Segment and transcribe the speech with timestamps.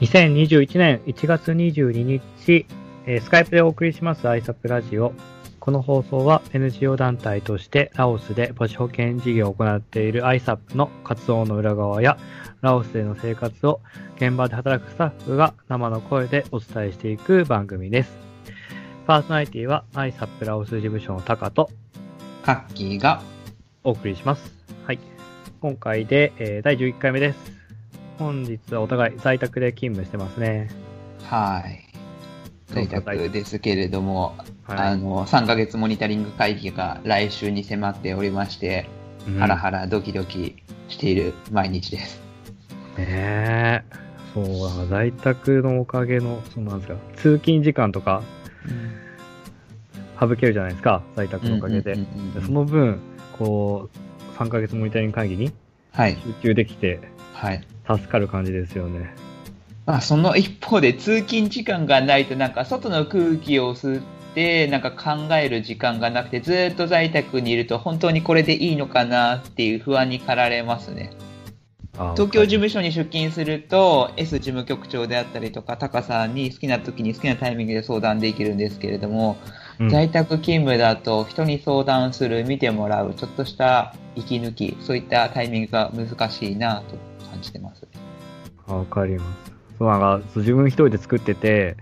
[0.00, 2.66] 2021年1月22日、
[3.04, 5.12] えースカイプでお送りしますアイサップラジオ。
[5.58, 12.16] この放送は NGO 団体としてラオスで母子保健事業を行っている ISAP の活動の裏側や
[12.60, 13.80] ラオスでの生活を
[14.16, 18.16] 現場で働くスタッフが生の声でお伝えしていく番組です。
[19.04, 21.70] パーソナリティは ISAP ラオス事務所のタカと
[22.44, 23.20] カッキーが、
[23.82, 24.54] お送りします。
[24.86, 25.00] はい。
[25.60, 27.57] 今回で、えー第11回目です。
[28.18, 30.68] 本日はお互い在宅で勤務してますね。
[31.24, 31.88] はい。
[32.66, 38.88] 在宅ですけれども、はいあの、3ヶ月モニタリング会議が来週に迫っておりまして、
[39.26, 40.56] うんハラハラドキドキ
[40.88, 42.20] している毎日です。
[42.96, 43.82] ねえ。
[44.34, 44.46] そう
[44.80, 48.22] だ、在宅のおかげの、そうなんですか、通勤時間とか
[50.20, 51.92] 省けるじゃないですか、在宅のおかげで。
[51.92, 53.00] うんうんうんうんでその分、
[53.38, 55.52] こう、3ヶ月モニタリング会議に
[55.92, 56.14] はい。
[56.14, 57.00] 集中できて、
[57.32, 57.62] はい。
[57.88, 59.14] 助かる感じですよね。
[59.86, 64.02] まあ、その一方で通勤時間がないとなんか外の空気を吸っ
[64.34, 71.12] てなんか考える時間がなくてずっと在宅にいると本当にこれでいいのかなっていう不安に駆られますね。
[71.96, 79.36] あ東京事務所に出勤すると S 事務局長であったりとかタカさんに好きな時に好きなタイミングで相談できるんですけれども、
[79.80, 86.96] うん在宅勤務だと人に相談する見てもらうちょっとした息抜きそういったタイミングが難しいなと
[87.38, 87.86] 感じてます。
[88.66, 89.52] あわかります。
[89.78, 91.76] そう、なんか、自分一人で作ってて、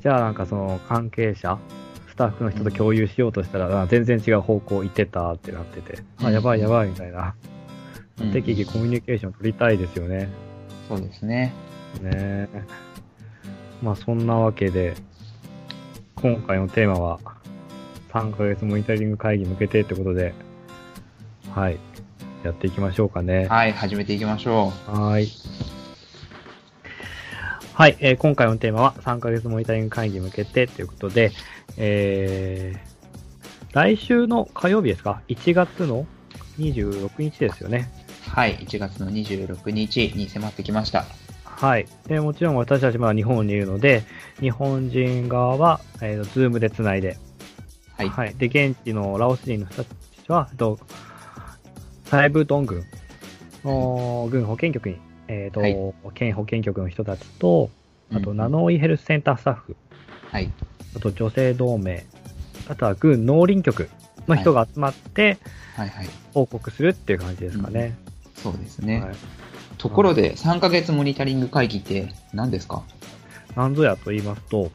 [0.00, 1.58] じゃあなんかその関係者、
[2.08, 7.34] スタッフの人と共有しようとしたら、あ全然違う方向行ってたってなってて、あ、うんやばいやばいみたいな。
[8.20, 10.28] うん適宜コミュニケーション取りたいですよね。
[10.88, 11.52] そうですね。
[12.02, 12.48] ねえ
[13.80, 14.96] まあそんなわけで、
[16.16, 17.20] 今回のテーマは、
[18.12, 20.34] 3ヶ月モニタリング会議に向けてってことで、
[21.54, 21.78] はい、
[22.44, 23.46] やっていきましょうかね。
[23.48, 25.28] はい、始めていきましょはい。
[27.74, 31.30] はい、えー今回のテーマは3ヶ月モニタリング会議に向けてということで、
[31.76, 36.06] えー、来週の火曜日ですか ?1 月の
[36.58, 37.90] 26日ですよね。
[38.26, 38.30] う。
[38.30, 41.04] はい、1月の26日に迫ってきました。
[41.44, 41.86] はい。
[42.06, 44.04] で、もちろん私たちまだ日本にいるので、
[44.40, 47.16] 日本人側は、えー、ズームでつないで、
[47.96, 48.08] はい。
[48.08, 48.34] はい。
[48.36, 49.94] で、現地のラオス人の人た
[50.24, 50.78] ちは、えっと、
[52.10, 52.84] サイブートン軍
[53.64, 54.96] の軍保健局に、
[55.28, 55.76] えっ、と、はい
[56.14, 57.70] 県保健局の人たちと、
[58.10, 59.76] あと、うんナノイヘルスセンタースタッフ、
[60.30, 60.50] はい。
[60.96, 62.06] あと女性同盟、
[62.68, 63.90] あとは軍農林局
[64.26, 65.38] の人が集まって
[65.76, 66.08] はいはい。
[66.32, 67.94] 報告するっていう感じですかね。
[68.34, 69.00] そうですね。
[69.00, 69.14] はい。
[69.76, 72.84] ところで、3ヶ月モニタリング会議って何ですか？
[73.54, 74.70] 何ぞやと言いますと、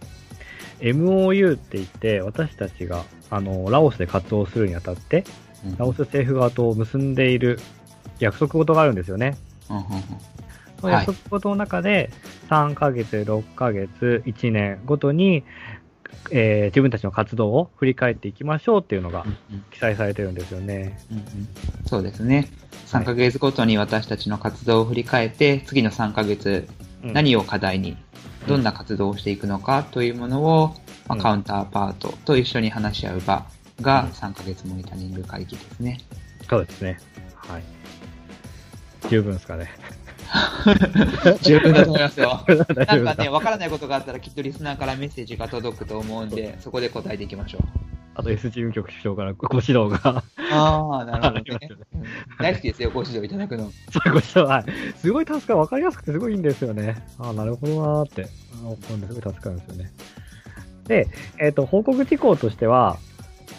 [0.81, 7.59] MOU って言って、私たちが、あの、ラオスで活動するにあたって、うんラオス政府側と結んでいる
[8.19, 9.37] 約束事があるんですよね。
[9.69, 10.03] うんうんうん。
[10.81, 12.11] その約束事の中で、
[12.49, 15.43] 3ヶ月、6ヶ月、1年ごとに、
[16.31, 20.99] えー自分たちの活動を振り返っていきましょうっていうのがうん記載されてるんですよね。
[21.11, 21.25] うんうん。
[21.85, 22.49] そうですね。
[22.87, 26.67] 3ヶ月ごとに私たちの活動を振り返って、次の3ヶ月、
[27.03, 27.13] うん。
[27.13, 27.97] 何を課題に、
[28.47, 30.75] どんな活動をしていくのかというものを、
[31.07, 31.21] まあうん。
[31.21, 33.45] カウンターパートと一緒に話し合う場
[33.83, 35.99] がうん3ヶ月モニタリング会議ですね。
[36.49, 36.99] そうですね。
[37.35, 37.63] はい。
[39.09, 39.69] 十分ですかね。
[41.41, 42.43] 十分だと思いますよ。
[42.75, 47.61] 大なんかね、わからないことがあったらきっとリスナーからメッセージが届くと思うんで、そこで答えていきましょう。
[48.15, 51.69] あと S 事務局長から ご指導が、ああ、なるほどね
[52.39, 53.71] 大好きですよ、ご指導いただくの。
[53.91, 54.65] そうご指導、はい。
[54.97, 57.03] すごい助かる、わかりやすくてすごいいいんですよね。
[57.17, 58.27] ああ、なるほどなーって、
[58.61, 59.91] 思うんですごい助かるんですよね。
[60.87, 61.07] で、
[61.39, 62.97] えっ、と、報告事項としては、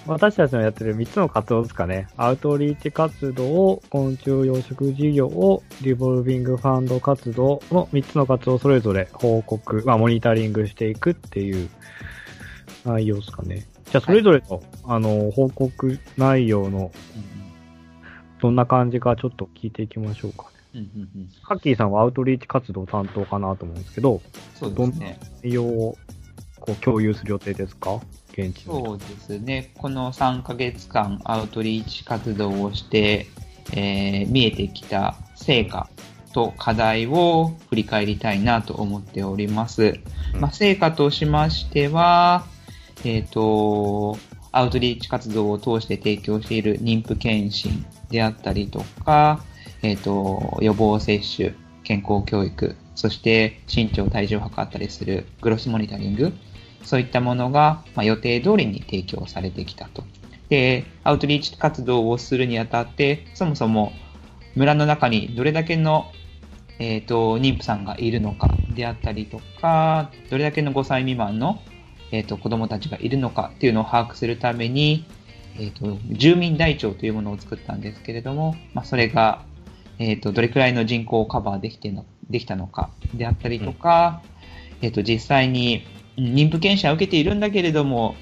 [0.06, 2.08] 私たちのやってる3つの活動ですかね。
[2.16, 11.70] アウトリーチ活動、昆虫養殖事業、リボルビングファンド活動の3つの活動をそれぞれ報告、まあ、モニタリングしていくっていう
[12.84, 13.66] 内容ですかね。
[13.90, 16.92] じゃあ、それぞれの、あの、報告内容の
[18.40, 20.48] どんな感じかちょっと聞いていきましょうかね。
[20.74, 24.20] うんうんうんうんハッキーさんはアウトリーチ活動担当かなと思うんですけど、
[24.54, 25.18] そうですね。
[25.42, 25.96] 内容を
[26.64, 28.00] こう共有する予定ですか？
[28.32, 28.64] 現地。
[28.64, 29.70] そうですね。
[29.76, 33.26] この3ヶ月間アウトリーチ活動をして、
[33.74, 35.88] えー見えてきた成果
[36.32, 40.00] と課題を振り返りたいなと思っております。
[40.34, 42.46] うんまあ、成果としましては、
[43.04, 44.16] えっ、と、
[44.50, 49.44] アウトリーチ活動を通して提供している妊婦検診であったりとか、
[49.82, 56.32] えっ、と、予防接種、健康教育、そして身長、体重を測ったりするグロスモニタリング、
[56.84, 60.04] そういったものが、まあ、予定通りに提供されてきたと。
[60.48, 63.92] で、アウトリーチ活動をするにあたって、そもそも
[64.54, 66.12] 村の中にどれだけの
[66.78, 71.60] えっ、と、妊婦さんがいるのかであったりとか、どれだけの5歳未満の、
[72.10, 75.06] えっ、と、子供たちがいるのかっていうのを把握するために、
[75.58, 79.44] えっ、と、住民台帳というものを作ったんですけれども、まあ、それが、
[79.98, 84.22] えっ、と、どれくらいの人口をカバーできての、できたのかであったりとか、
[84.82, 88.14] えっ、と、実際にうん妊婦検診は受けているんだけれども、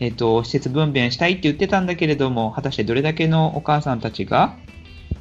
[0.00, 4.56] えっ、と、施設分娩したいって言ってたんだけれども、果たしてどれだけのお母さんたちが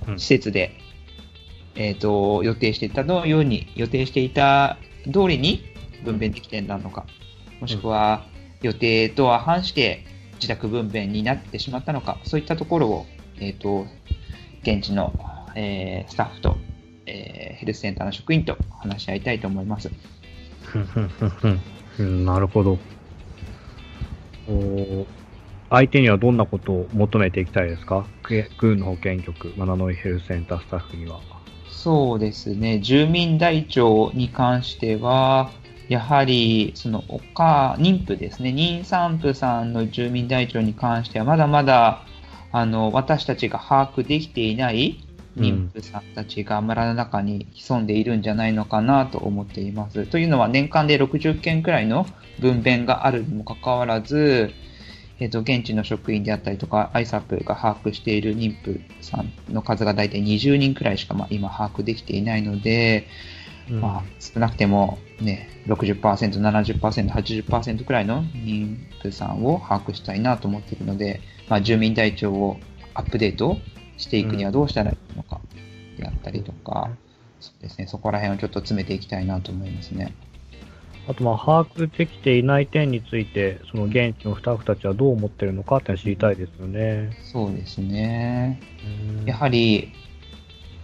[0.07, 0.75] うん施設で、
[1.75, 5.63] えっ、と、予定していたのように、予定していた通りに
[6.03, 7.05] 分娩できてたのか、
[7.59, 8.25] もしくは
[8.61, 10.05] 予定とは反して
[10.35, 13.05] 自宅分娩になってしまったのか、そういったところを、
[13.39, 13.85] えっ、と、
[14.61, 15.13] 現地の、
[15.55, 16.57] えースタッフと、
[17.05, 19.91] えーヘルスセンターの職員と話し合いたいと思います。
[21.99, 22.79] うんなるほど。
[24.47, 25.05] お
[25.69, 28.05] 相手にはどんなことを求めていきたいですか？
[28.57, 31.19] 軍の保健局、マナノイヘルセンタースタッフには。
[31.69, 35.51] そうですね、住民台帳に関しては、
[35.89, 42.03] やはり、その、おか、妊婦ですね、妊産婦さんの住民台帳に関しては、まだまだ、
[42.51, 45.03] あの、私たちが把握できていない
[45.37, 50.05] 妊婦さんたちが村の中に潜んでいるんじゃないのかなと思っています。
[50.05, 52.05] というのは、年間で60件くらいの
[52.39, 54.51] 分娩があるにもかかわらず、
[55.19, 63.07] えっと、現地の職員であったりとか、ISAP が把握している妊婦さんの数が大体20人くらいしか、まあ、今把握できていないので、
[63.69, 72.57] まあ、少なくても、ね、60%、70%、80%くらいの妊婦さんを把握したいなと思っているので、まあ、住民台帳を
[72.93, 73.57] アップデート
[74.03, 75.39] していくにはどうしたらいいのか
[75.97, 76.89] であったりとか、
[77.39, 80.13] そうですね、そこら辺をちょっと詰めていきたいなと思いますね。
[81.07, 87.17] あと、まあ、把握できていない点について、その現地のスタッフたちはどう思ってるのかって知りたいですよね。
[87.23, 88.61] そうですね。
[89.19, 89.91] うんやはり、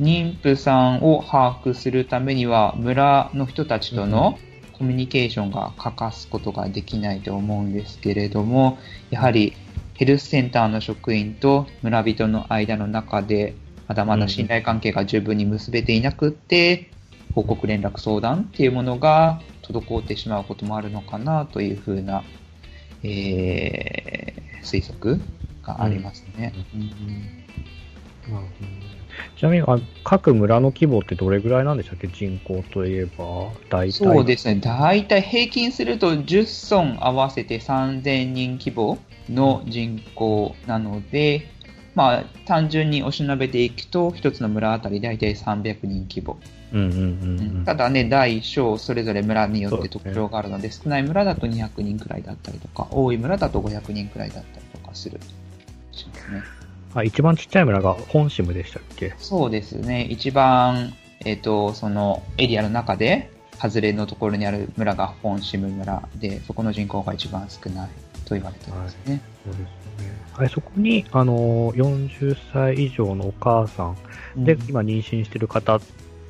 [0.01, 4.37] 妊婦さんを把握するためには、村の人たちとの
[4.73, 8.77] コミュニケーションが欠かすことができないと思うんですけれども、
[9.11, 9.53] やはり
[9.99, 13.53] ヘルスセンターの職員と村人の間の中で、
[13.89, 16.89] まだまだ信頼関係が十分に結べていなくって、
[17.35, 22.23] 報告連絡相談っていうものが滞ってしまうこともあるのかなというふうな、
[23.03, 25.19] えー推測
[25.63, 26.53] がありますね。
[29.35, 32.07] ちなみにあ、各村の規模ってどれぐらいなんでしたっけ？
[32.07, 33.91] 人口といえば、大体。
[33.91, 38.97] そうですね、大体平均すると10村合わせて3000人規模
[39.29, 41.47] の人口なので、
[41.95, 46.37] まあ、単純におしなべていくと、一つの村あたり大体300人規模。
[46.71, 47.65] うんうんうんうん。
[47.65, 55.19] ただね、大小それぞれ村によって特徴があるので、少ない村だと200人くらいだったりとか、多い村だと500人くらいだったりとかする。
[55.91, 56.41] しますね。
[56.93, 59.13] あ、一番ちっちゃい村が本シムでしたっけ？
[59.17, 60.03] そうですね。
[60.03, 60.93] 一番、
[61.25, 63.31] えっ、と、そのエリアの中で、
[63.61, 67.89] 外れのところにある村が本シム村で、そこの人口が一番少ない
[68.29, 69.21] と言われていますね。
[69.43, 69.69] そうですね。
[70.37, 73.93] あれ、そこに、あの、40歳以上のお母さ
[74.35, 74.43] ん。
[74.45, 74.69] で、うん。
[74.69, 75.79] 今妊娠してる方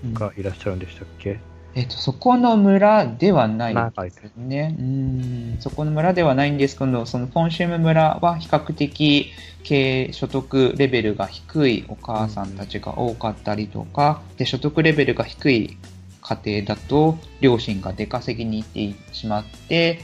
[0.04, 0.14] うん。
[0.14, 1.40] がいらっしゃるんでしたっけ、
[1.76, 4.76] えっ、と、そこの村ではないですね。
[4.80, 9.32] うん、そこの村ではないんですけど、そのポンシウム村は比較的
[9.64, 15.78] 経営所得レベルが低いお母さんたちが多かったりとか、で、所得レベルが低い
[16.22, 20.00] 家庭だと、両親が出稼ぎに行ってしまって、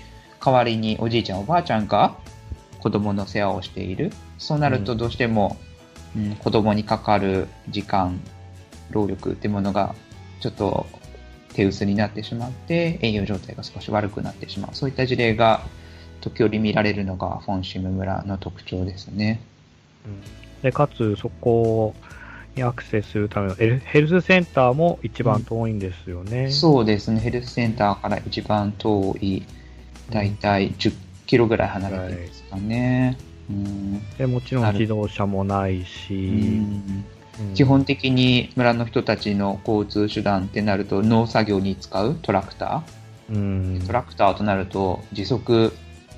[0.45, 2.15] 代わりにおじいちゃんおばあちゃんが
[2.79, 4.11] 子供の世話をしている。
[4.37, 5.57] そうなるとどうしても、
[6.15, 8.19] うん、子供にかかる時間、
[8.91, 9.95] 労力っていうものが
[10.39, 10.85] ちょっと
[11.53, 15.61] 手薄になってしまって栄養状態が少し悪くなってしまうそういった事例が
[16.21, 19.39] 時折見られるのがフォンシム村の特徴ですね。
[20.61, 21.93] で、かつ、そこ
[22.55, 26.49] にアクセスするためのヘルヘルスセンターも一番遠いんですよね。
[26.51, 29.43] そうですね、ヘルスセンターから一番遠い、
[30.09, 30.93] だいたい10
[31.25, 33.17] キロぐらい離れてるんですかね。
[33.49, 34.17] うん。
[34.17, 36.61] で、もちろん自動車もないし、
[37.53, 42.83] 基本的に村の人たちの交通手段ってなると農作業に使うトラクタ
[43.29, 43.35] うん。
[43.81, 43.87] ー。
[43.87, 45.73] トラクターとなると時速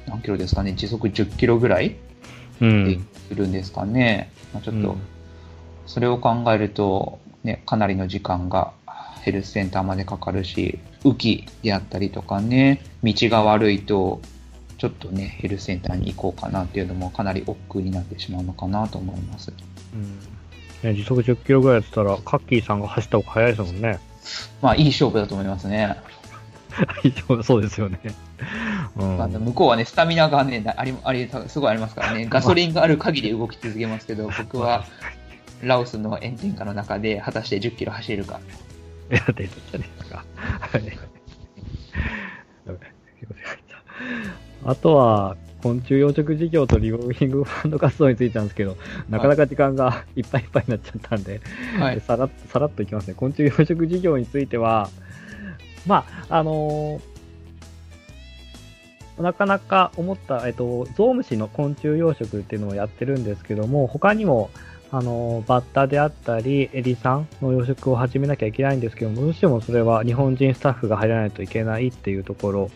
[0.08, 0.74] 何キロですかね。
[0.74, 1.96] 時速10キロぐらい
[2.62, 4.32] うんでするんですかね。
[4.54, 4.98] まあ、ちょっとうん、
[5.86, 8.72] それを考えると、ね、かなりの時間が
[9.22, 14.22] ヘルスセンターまでかかるし、雨季であったりとかね、道が悪いと、
[14.78, 19.52] ちょっとね、ヘルスセンターに行こうかなっていうのもかなり億劫になってしまうのかなと思います。
[19.94, 20.38] うん
[20.84, 24.00] ね、時速10キロぐらいだったら、カッキーさんが走った方が速いですもんね。
[24.62, 25.98] まあ、いい勝負だと思いますね。
[27.44, 28.00] そうですよね。
[28.98, 34.86] うんまあ、向こうはね、スタミナがね、あり、あり、すごいありますからね、ガソリンがある限り動き続けますけど、僕は、
[35.64, 38.40] ラオスの炎天下の中で果たして10キロ走れるか。
[39.10, 40.26] やっていたじゃないですか。
[40.60, 41.00] はい。
[44.66, 48.78] あとは、昆虫養殖事業とリボビングファンド活動についてなんですけど、
[49.10, 51.42] なかなか時間がいっぱいいっぱいになっちゃったんで、
[51.80, 52.02] はい。
[52.02, 53.14] さらっさらっといきますね。
[53.16, 54.90] 昆虫養殖事業については、
[55.86, 57.18] まあ、あのー
[59.20, 64.52] なかなか思った、えっと、ゾウムシの昆虫養殖っていうのをやってるんですけども、他にも、
[64.92, 72.72] あのーバッタであったり、エリさんの養殖を始めなきゃいけないんですけども、どうしてもそれは日本人スタッフが入らないといけないっていうところ、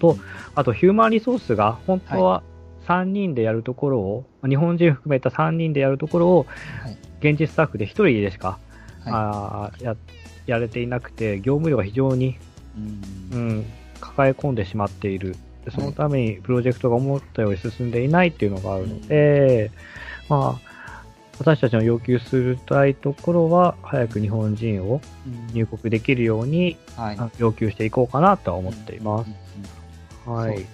[0.00, 0.16] と
[0.54, 2.42] あとヒューマンリソースが本当は
[2.86, 6.46] 3人でやるところを、日本人含めた3人でやるところを、
[6.82, 6.96] はい。
[7.20, 8.58] 現地スタッフで1人でしか
[9.04, 9.96] はあーや
[10.46, 12.36] やれていなくて、業務量が非常に、い。
[13.32, 13.64] ううんん、
[14.00, 15.34] 抱え込んでしまっている。
[15.64, 19.72] でそのためにプロジェクトが思ったより進んでいないっていうのがあるので、
[20.28, 20.65] まあ、
[21.38, 25.00] 私たちの要求するたいところは、早く日本人を
[25.52, 27.16] 入国できるようにはい。
[27.18, 29.30] あ要求していこうかなとは思っています。
[30.28, 30.66] はい。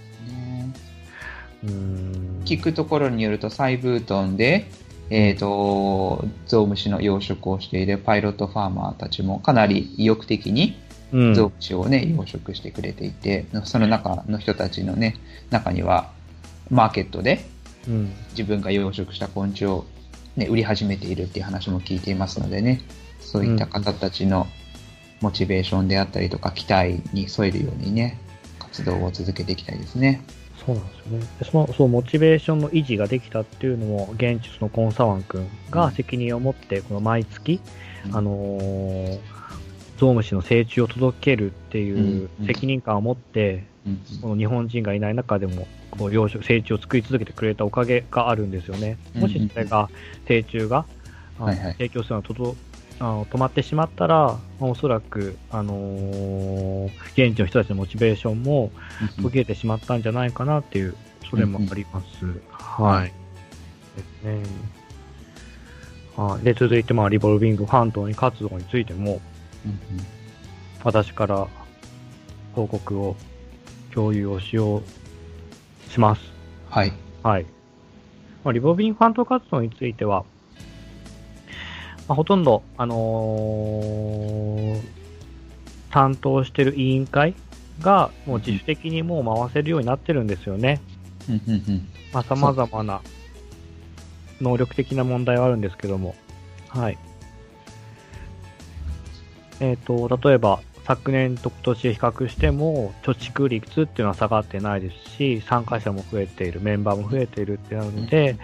[2.45, 4.69] 聞くところによると、サイブートンで、
[5.11, 10.81] えっ、と、ゾウムシの養殖をしているパイロットファーマーたちもかなり意欲的に
[11.13, 11.35] うん。
[11.35, 15.17] ゾウムシをね、養殖してくれていて、その中の人たちのね、
[15.51, 16.11] 中には、
[16.71, 17.45] マーケットで
[17.87, 18.13] うん。
[18.31, 19.85] 自分が養殖した昆虫を、
[20.37, 22.81] ね、売り始めているっていう話も聞いていますのでね、
[23.21, 24.47] そういった方たちの
[25.21, 28.19] モチベーションであったりとか、期待に添えるようにね、
[28.59, 30.23] 活動を続けていきたいですね。
[30.65, 31.27] そうなんですよね。
[31.41, 37.61] でその、そう、モチベーションの維持ができたっていうのも、現地のコンサワン君が責任を持って、この毎月、
[38.07, 38.17] うん。
[38.17, 39.19] あのー
[39.99, 42.47] ゾウムシの成虫を届けるっていううん。
[42.47, 44.01] 責任感を持って、うん。
[44.21, 45.69] この日本人がいない中でも、
[45.99, 48.99] こう養殖、成虫を作り続けてくれたおかげがあるんですよね。
[49.15, 49.89] もしそれが、
[50.27, 50.85] 成虫が、
[51.39, 52.57] あのはいはい提供するのがとど
[52.99, 56.91] あの止まってしまったら、まあおそらく、あのー
[57.29, 58.71] 現地の人たちのモチベーションも
[59.21, 60.95] 途切れてしまったんじゃないかなっていう、
[61.29, 62.27] それもあります。
[62.51, 63.13] はい。
[63.97, 64.43] ですね。
[66.17, 66.45] はい。
[66.45, 69.21] で、続いて、まあ、リボルビングファントに活動についても、
[69.67, 69.79] うん
[70.85, 71.47] 私から
[72.55, 73.17] 報告を
[73.95, 74.83] 共有をしよう、
[75.93, 76.23] します。
[76.69, 76.93] はい。
[77.23, 77.47] はい。
[78.45, 80.25] まあ、リボビンファント活動については、
[82.09, 85.03] まあ、ほとんど、あのー
[85.93, 87.35] 担当してる委員会
[87.81, 90.81] が、もう自主的にもう回せるようになってるんですよね。
[91.29, 93.01] うんうんうんまあ、様々な
[94.41, 96.17] 能力的な問題はあるんですけども、
[96.69, 96.99] はい。
[99.61, 108.37] えっ、と、例えば、昨年と今年比較しても、貯蓄率っていうのは下がってないですし、参加者も増えている、メンバーも増えているってなので、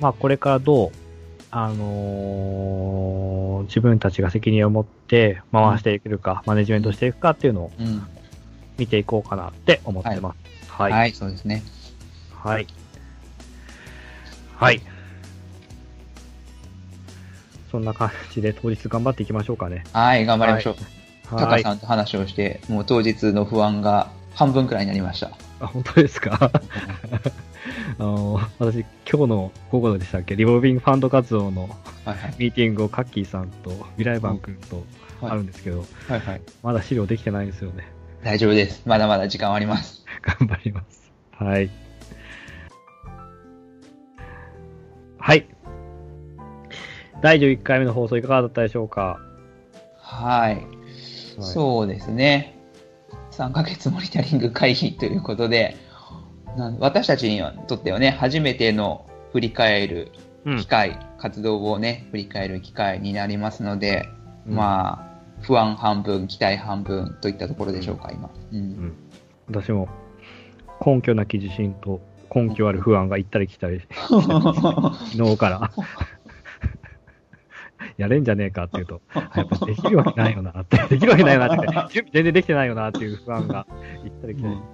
[0.00, 0.90] まあ、これからどう、
[1.50, 8.06] あのー自分たちが責任を持って回していけるか、マネジメントしていくかっていうのをうん
[8.78, 10.72] 見ていこうかなって思ってます。
[10.72, 10.84] は。
[10.84, 11.62] はいい、そうですね。
[12.34, 12.66] はい。
[14.56, 14.80] はい。
[17.70, 19.84] そんな感じで当日頑張っていきましょうかね。
[19.92, 20.74] はい、頑張りましょう。
[20.74, 21.01] タはい。
[21.36, 25.30] カさんと話をして、もう当日の不安が半分くらいになりました。
[25.60, 26.50] あ、本当ですか？
[27.98, 30.36] あの、私、今日の午後でしたっけ？
[30.36, 31.68] リボルビングファンド活動の
[32.04, 32.34] はいはい。
[32.38, 34.84] ミーティングをカッキーさんと未来バン君と
[35.20, 36.40] はいあるんですけど、はいはい。
[36.62, 37.86] まだ資料できてないんですよね。
[38.24, 38.82] 大丈夫です。
[38.86, 40.04] まだまだ時間はあります。
[40.22, 41.12] 頑張ります。
[41.32, 41.70] はい。
[45.18, 45.46] はい。
[47.20, 49.20] 第11回目の放送いかがだったでしょうか？
[50.00, 50.66] はい。
[51.38, 52.58] はいそうですね。
[53.32, 55.76] 3ヶ月モニタリング会議ということで、
[56.78, 60.12] 私たちにとってはね、初めての振り返る
[60.44, 64.08] うん機会、活動をね、振り返る機会になりますので、
[64.46, 68.30] うんまあ、不安半分、期待半分といったところでしょうか、今。
[68.52, 68.92] うん。
[69.46, 69.88] 私も
[70.84, 72.00] 根拠なき自信と
[72.34, 75.70] 根拠ある不安が行ったり来たり、 昨日から。
[77.98, 83.66] やれんじゃねえかっていうと、やっぱできるわけないよなって、 できるわけないよなって、準備全然できてないよなっていう不安が
[84.04, 84.62] 行ったり来たり、うん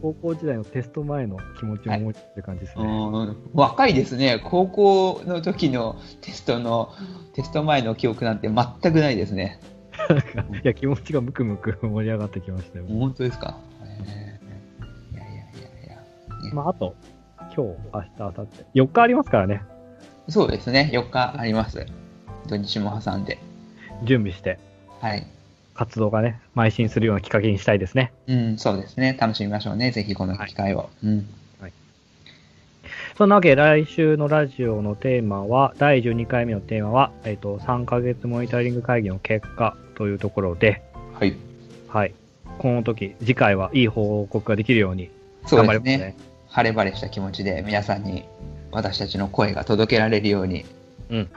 [0.00, 2.84] 高校時代のテスト前の気持ちを思い出してる感じですね。
[2.84, 4.40] うん若いですね。
[4.44, 6.90] 高校の時のテストの、
[7.34, 9.58] テスト前の記憶なんて全くないですね。
[10.62, 12.84] いや、気持ちがムクムク盛り上がってきましたよ。
[12.88, 13.58] 本当ですか？
[13.82, 15.42] えーいやいやいや
[16.44, 16.54] いや。
[16.54, 16.94] まあ、あと、
[17.38, 17.58] 今日、
[17.92, 19.62] 明日、明後日、4日ありますからね、
[20.28, 20.90] そうですね。
[20.94, 21.84] 4日あります。
[22.48, 23.38] 土日も挟んで。
[24.04, 24.58] 準備して、
[25.00, 25.26] はい。
[25.74, 28.12] 活動がね、邁進するようなきっかけにしたいですね。
[28.26, 29.16] うん、そうですね。
[29.18, 29.92] 楽しみましょうね。
[29.92, 30.90] ぜひこの機会を。
[31.04, 31.28] うん。
[33.16, 40.82] そんなわけで、来週のラジオのテーマは、第12回目のテーマは、えっ、と、3ヶ月モニタリング会議の結果というところで、
[41.14, 41.34] はい。
[41.88, 42.14] はい。
[42.58, 45.10] この時、次回はいい報告ができるように
[45.50, 45.96] 頑張りますね。
[45.96, 46.16] すね。
[46.48, 48.24] 晴れ晴れした気持ちで皆さんに
[48.70, 50.64] 私たちの声が届けられるように、
[51.10, 51.28] うん。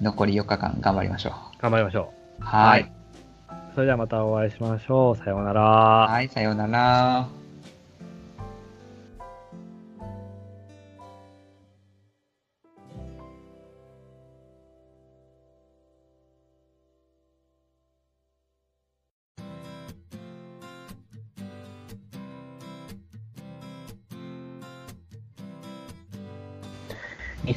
[0.00, 2.44] 残り4日間頑張りましょ頑張りましょう。
[2.44, 2.82] はい。
[2.82, 2.86] う。
[3.74, 5.16] それではまたお会いしましょう。
[5.16, 5.62] さようなら。
[5.62, 7.43] はい、さようなら。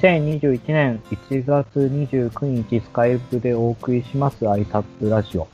[0.02, 5.48] 2021年1月29日スカイプでお送りします挨拶ラジオ。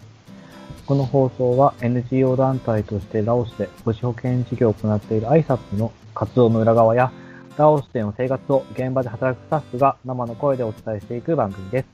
[0.86, 7.14] この放送は NGO 団体としてラオスで母子保健事業を行っている挨拶の活動の裏側や、
[7.56, 11.86] ラオスでの生活を現場で働くスタッフが生の声でお伝えしていく番組です。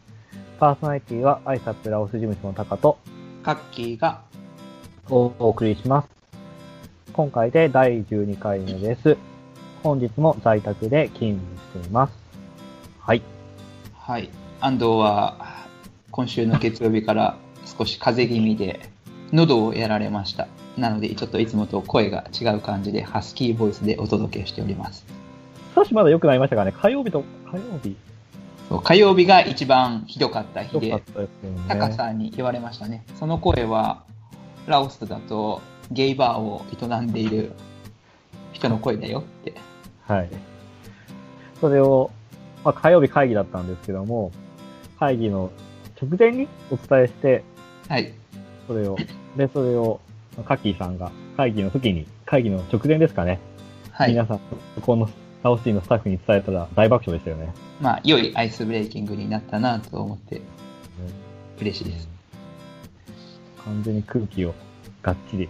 [0.59, 2.97] パーソナリティは挨拶ラオス事務所のタカと
[3.43, 4.21] カッキーが、
[5.11, 6.09] お送りします。
[7.13, 9.17] 今回で第12回目です。
[9.83, 12.18] 本日も在宅で勤務しています。
[13.09, 13.23] はい。
[13.95, 14.29] はい。
[14.61, 15.65] 安藤は、
[16.11, 18.81] 今週の月曜日から少し風邪気味で、
[19.33, 20.47] 喉をやられました。
[20.77, 25.07] なので、ちょっといつもと声が違う感じで、ハスキーボイスでお届けしております。
[25.73, 26.71] 少しまだ良くなりましたかね。
[26.71, 27.95] 火曜日と、火曜日？
[28.83, 31.03] 火曜日が一番ひどかった日で。
[31.67, 33.03] タカさんに言われましたね。
[33.15, 34.03] その声は、
[34.67, 37.53] ラオスだとゲイバーを営んでいる
[38.53, 39.55] 人の声だよって。
[40.05, 40.29] はい。
[41.59, 42.11] それを、
[42.63, 44.31] まあ、火曜日会議だったんですけども、
[44.99, 45.51] 会議の
[46.01, 47.43] 直前にお伝えして、
[47.87, 48.13] はい。
[48.67, 48.97] それを、
[49.35, 49.99] で、それを、
[50.45, 53.39] カッキーさんが会議の時に、会議の直前ですかね、
[53.91, 54.11] はい。
[54.11, 54.39] 皆さん、
[54.81, 55.09] この
[55.43, 57.53] ラオスティのスタッフに伝えたら大爆笑でしたよね。
[57.81, 60.41] まあ、良いアイスブレイキングになったなと思って
[61.59, 62.09] 嬉しいです。
[63.63, 64.53] 完全に空気を
[65.01, 65.49] がっちり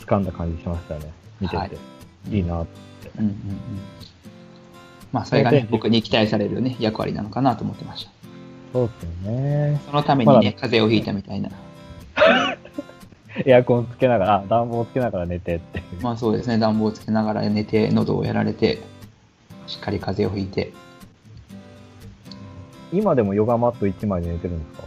[0.00, 1.12] 掴んだ感じしましたよね。
[1.40, 1.56] 見てて。
[1.58, 1.70] はい
[2.30, 3.10] い、いなって。
[3.18, 3.36] うんうんうん。
[5.16, 8.10] まあ、それがねで、僕に期待されるね、役割なのかなと思ってました。
[8.74, 9.80] そうですよね。
[9.86, 11.48] そのためにね、風邪をひいたみたいな。
[13.46, 15.82] エアコンつけながら、あ暖房つけながら寝てって。
[16.02, 18.78] まあそうですね、暖房をつけながら寝て、喉をやられて、
[19.66, 20.72] しっかり風邪をひいて、
[22.92, 24.86] 今でもヨガマット1枚で寝てるんですか？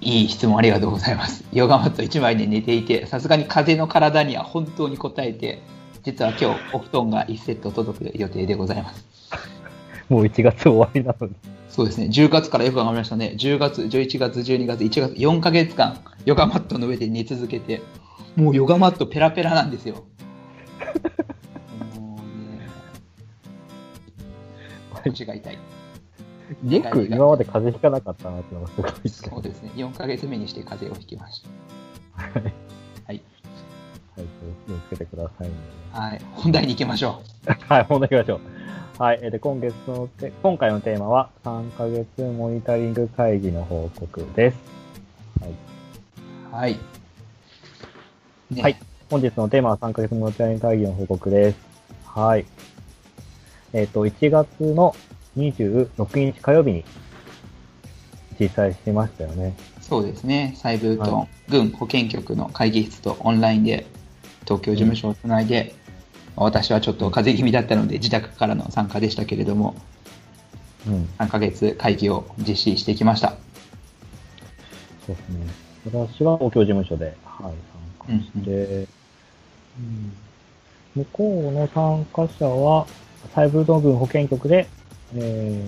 [0.00, 1.44] いい質問ありがとうございます。
[1.52, 5.60] ヨガマット1枚で寝ていて、さすがに風の体には本当に応えて、
[6.02, 9.04] 実は今日お布団が1セット届く予定でございます。
[10.08, 11.34] もう1月終わりなのに。
[11.68, 13.36] そうですね、10月からよく頑張りましたね。
[13.38, 17.80] 10月、11月、12月、1月、4ヶ月間、ヨガマットの上で寝続けて、
[18.34, 20.04] もうヨガマットペラペラなんですよ。
[21.94, 22.18] もう
[22.58, 22.68] ね、
[25.04, 25.58] 腰が痛い。
[26.64, 31.44] よく今まで風邪ひかなかったなってのがすごいそうですね、4ヶ月目にして風邪をひきまし
[32.12, 32.32] はい。
[32.32, 32.42] はい。
[32.42, 32.54] はい、
[34.66, 35.54] 気をつけてくださいね。
[35.92, 36.00] た。
[36.00, 37.22] はい、本題に行きましょ
[37.68, 39.02] はい、本題行きましょう。
[39.02, 44.56] はい、えーで今月のて、今回のテーマは、3ヶ月モニタリング会議の報告です。
[45.40, 45.50] はい。
[45.50, 46.54] う。
[46.54, 46.78] はい。
[48.50, 48.76] ねはい
[49.10, 51.58] 本日のテーマは3ヶ月モニタリング会議の報告です。
[52.04, 52.44] はい。
[53.72, 54.94] えっ、と、1月の
[55.36, 56.84] 26日火曜日に
[58.38, 59.56] 実際してましたよね。
[59.80, 63.86] そうですね、サイブートン、は軍保健局の会議室とオンラインで
[64.50, 65.74] 東京事務所をつないで、
[66.34, 69.76] 私はちょっと風邪気味だったので自宅からの参加でしたけれども、
[70.88, 71.08] うん。
[71.18, 73.34] 3ヶ月会議を実施してきました。
[75.06, 75.46] そうですね。
[75.86, 77.54] 私は東京事務所で、はい、
[78.08, 78.50] 参加して、
[79.78, 80.12] うん
[80.96, 82.84] 向こうの参加者は、
[83.32, 84.66] サイブド軍保健局で、
[85.14, 85.62] え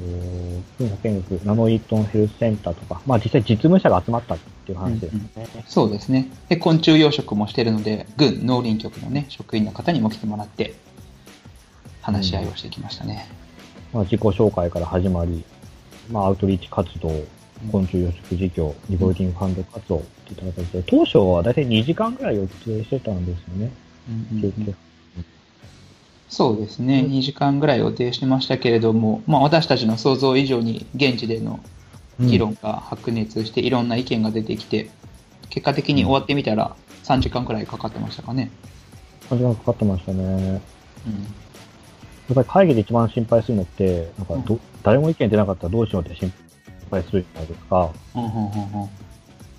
[0.00, 5.64] ーと、軍保健局、ナノイートンヘルスセンターとか、まあ実際実務者が集まったっていう話ですね。
[5.68, 6.28] そうですね。
[6.48, 10.74] で、昆虫養殖もしてるので、軍農林局のね、職員の方にも来てもらって、
[12.02, 13.28] 話し合いをしてきましたね。
[13.92, 15.44] まあ自己紹介から始まり、
[16.10, 17.08] まあアウトリーチ活動、
[17.70, 23.70] 昆虫養殖事業、リボルティングファンド活動っていった形で、当初はだいたい2時間ぐらい予定してたんですよね。
[24.08, 24.76] うんうんうん
[26.28, 31.60] そうですね、2時間ぐらい予定してましたけれども、まあ、私たちの想像以上に現地での
[32.20, 34.90] 議論が白熱して、いろんな意見が出てきて、
[35.50, 38.50] 結果的に終わってみたら3時間くらいかかってましたかね。
[39.28, 40.22] 3時間かかってましたね。
[40.24, 40.60] うん、や
[42.32, 46.32] っぱり会議で一番心配するのって、なんかど、誰も意見出なかったらどうしようって心
[46.90, 47.90] 配するじゃないですか。
[48.14, 48.88] うんうんうんうん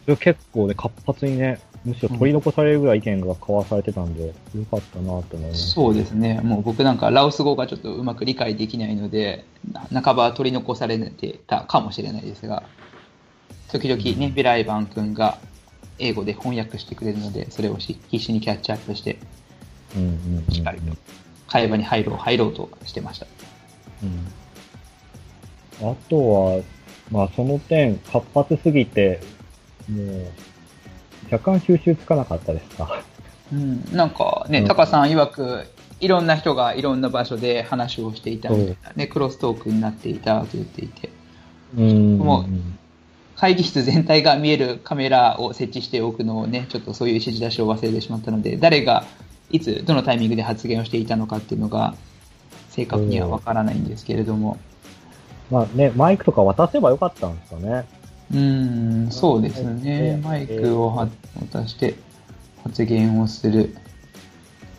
[0.07, 4.33] それ結構ね、活発にね、むしろ取り残されるぐらい意見が交わされてたんで、よ
[4.69, 5.71] かったなと思います。
[5.71, 12.63] そうですね、もう僕なんかラオス語がちょっとうまく理解できないので、な半ば取り残されてたかもしれないですが、
[13.71, 15.39] 時々ね、ベライバン君が
[15.97, 19.17] 英語で翻訳してくれるので、それをし必死にキャッチアップして。
[20.51, 20.97] しっかりと
[21.47, 23.27] 会話に入ろう、入ろうとしてました。
[25.81, 25.89] うん。
[25.89, 26.61] あとは、
[27.09, 29.21] まあその点、活発すぎて、
[29.89, 30.27] もう、
[31.31, 33.01] 若干収集つかなかったですか。
[33.51, 34.67] うん、なんかね、うん。
[34.67, 35.65] タカさん曰く、
[35.99, 41.09] いろんな人がいろんな場所で話をしていたみたいなね、クロストークになっていたと言っていて、
[41.77, 42.45] うんもう
[43.35, 49.05] 会議室全体が見えるカメラを設置しておくのをね、ちょっとそういう指示出しを忘れてしまったので、誰が
[49.51, 51.93] いつ、どのタイミングで発言をしていたのかっていうのが、
[52.69, 54.57] 正確にはわからないんですけれども、
[55.51, 57.85] まあね、マイクとか渡せばよかったんですかね。
[58.31, 60.19] うーん、そうですね。
[60.23, 61.07] マイクをは
[61.51, 61.95] 渡して
[62.63, 63.75] 発言をする。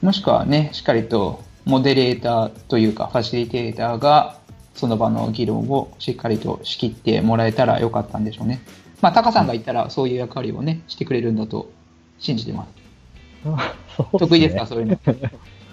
[0.02, 4.38] もしくはね、しっかりとモデレーターというかファシリテーターが
[4.74, 8.60] その場の議論をしっかりと仕切ってもらえたらよかったんでしょうね。
[9.00, 11.70] まあ、タカさんが言ったらそういう役割をね、してくれるんだと
[12.18, 12.72] 信じてます。
[13.42, 13.56] すね
[14.18, 14.98] 得意ですか、そういうの。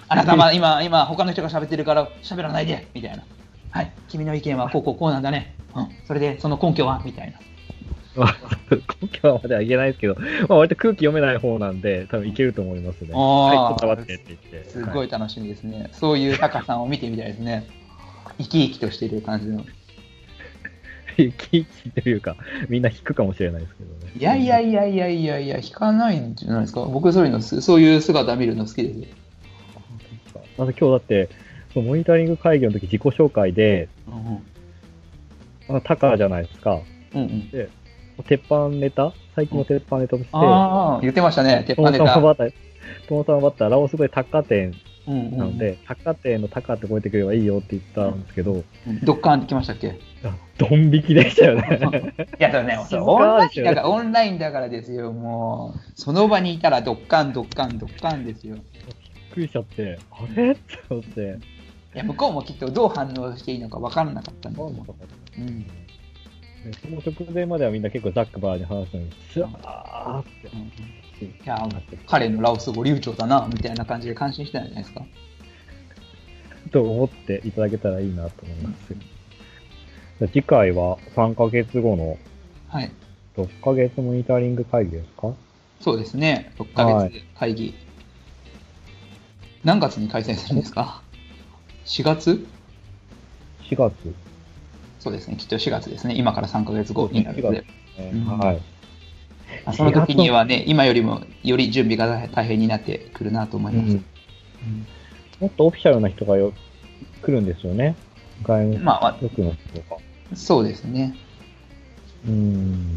[0.07, 3.23] あなたは今、今、他の人が喋ってるから喋らないで、みたいな。
[3.71, 5.55] はい、君の意見はこうこうこうなんだね。
[5.75, 7.01] うん、それでその根拠は？
[7.03, 7.39] みたいな。
[8.15, 8.36] まあ
[9.01, 10.15] 根拠はまでは言えないですけど、
[10.47, 13.10] まあ割と空気読めない方なんで、多分いけると思いますね。
[13.13, 14.69] はい、ちょっと待ってって言って。
[14.69, 15.89] すごい楽しみですね。
[15.93, 17.67] そういうタカさんを見てみたいですね。
[18.38, 19.58] 生き生きとしている感じの。
[19.58, 19.65] はい。
[21.17, 22.36] 生き生きというか、
[22.69, 24.12] みんな引くかもしれないですけどね。
[24.17, 26.82] いやいやいやいやいやいや、引かないんじゃないですか。
[26.86, 29.08] 僕そういうのす、そういう姿見るの好きですよ。
[30.58, 31.30] だって今日だって、
[31.73, 34.43] そのモニタリング会議の時自己紹介で、うん
[35.67, 36.80] あタカじゃないですか。
[37.13, 37.21] うん。
[37.21, 37.69] うんうん。
[38.23, 39.13] 鉄板ネタ？
[39.36, 41.63] 最近の鉄板ネタとして、ああ、言ってましたね。
[41.67, 42.13] 鉄トモ板ネタ。
[42.13, 42.54] さんバッター、
[43.08, 44.73] トモさんバッター、ラオス語でタッカ店
[45.08, 49.99] うんうんなので、タッカ店のタカって覚えてくればいいよって言ったんですけど、うんドッカーンってきましたっけ？
[50.58, 51.80] ドン引きでしたよね。
[52.39, 55.80] いや、でもね、静かオンラインだから、オンラインだからですよ、もう。
[55.93, 58.56] その場にいたらドッカン、ドッカン、ドッカンですよ。
[58.56, 58.63] びっ
[59.34, 60.51] くりしちゃって、あれ？
[60.51, 61.38] って思って。
[61.93, 65.41] いや、向こうもきっとどう反応していいのか分からなかったんだと思う。
[65.41, 65.65] うん。
[66.65, 70.23] でその直前まではみんな結構ザックバーに話すのに、スワーっ
[71.19, 71.58] ていや、
[72.08, 75.06] 彼のラオス語流暢だな、みたいな感じで感心してたんじゃないですか。
[76.71, 78.73] と思っていただけたらいいなと思いま
[80.19, 80.28] す。
[80.28, 82.17] 次回は3ヶ月後の
[82.69, 82.91] はい。
[83.38, 85.34] 6ヶ月モニタリング会議ですか？
[85.82, 86.51] そうですね。
[86.58, 87.75] 6ヶ月会議。
[89.63, 91.01] 何月に開催するんですか
[91.86, 92.47] ?4 月
[93.69, 93.93] ?4 月。
[95.05, 95.35] そうですね。
[95.35, 96.15] きっと4月ですね。
[96.17, 97.63] 今から3ヶ月後になるので。
[98.11, 98.61] うんはい。
[99.65, 103.91] あその時にはね、今よりもより準備が大変になってくるなと思います。
[103.91, 104.05] うん
[105.39, 106.53] もっとオフィシャルな人がよ
[107.21, 107.95] 来るんですよね。
[108.41, 110.01] 外務まあ局の人とか。
[110.33, 111.13] そうですね。
[112.25, 112.95] うーん。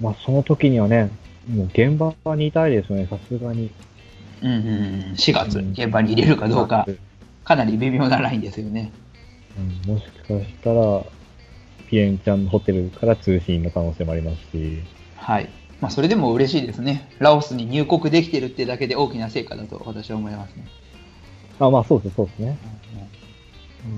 [0.00, 1.10] まあ、その時にはね、
[1.50, 3.70] もう現場にいたいですよね、さすがに。
[4.42, 6.86] うんうんうん、4月、現場に入れるかどうか、
[7.44, 8.92] かなり微妙なラインですよね。
[9.56, 11.04] うんもしかしたら、
[11.88, 14.82] ピエンちゃんのホテルから通信の可能性もありますし。
[15.16, 15.48] はい。
[15.80, 17.08] まあ、それでも嬉しいですね。
[17.18, 20.66] ラオスに入国できてるってだけで大きな成果だと私は思いますね。
[21.58, 22.58] あ、まあそうです、そうですね。
[23.84, 23.88] う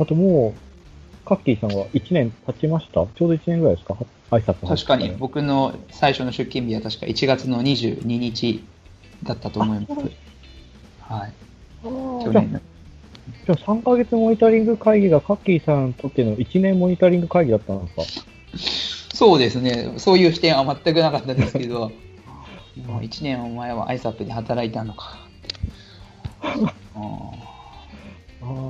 [0.00, 0.02] ん。
[0.02, 2.92] あともう、カッキーさんは1年経ちました？
[2.94, 3.96] ちょうど1年ぐらいですか？
[4.30, 8.64] 挨拶確かに、僕の最初の出勤日は確か1月の22日
[9.22, 9.92] だったと思います。
[11.00, 11.32] はい。
[12.24, 12.60] 去年
[13.28, 13.34] の。
[13.46, 19.16] じゃあ3ヶ月モニタリング会議がカッキーさんにとっての1年モニタリング会議だったんですか？
[19.16, 19.94] そうですね。
[19.98, 21.92] そういう視点は全くなかったですけど、
[22.86, 25.18] もう1年前はアイサップで働いたのか。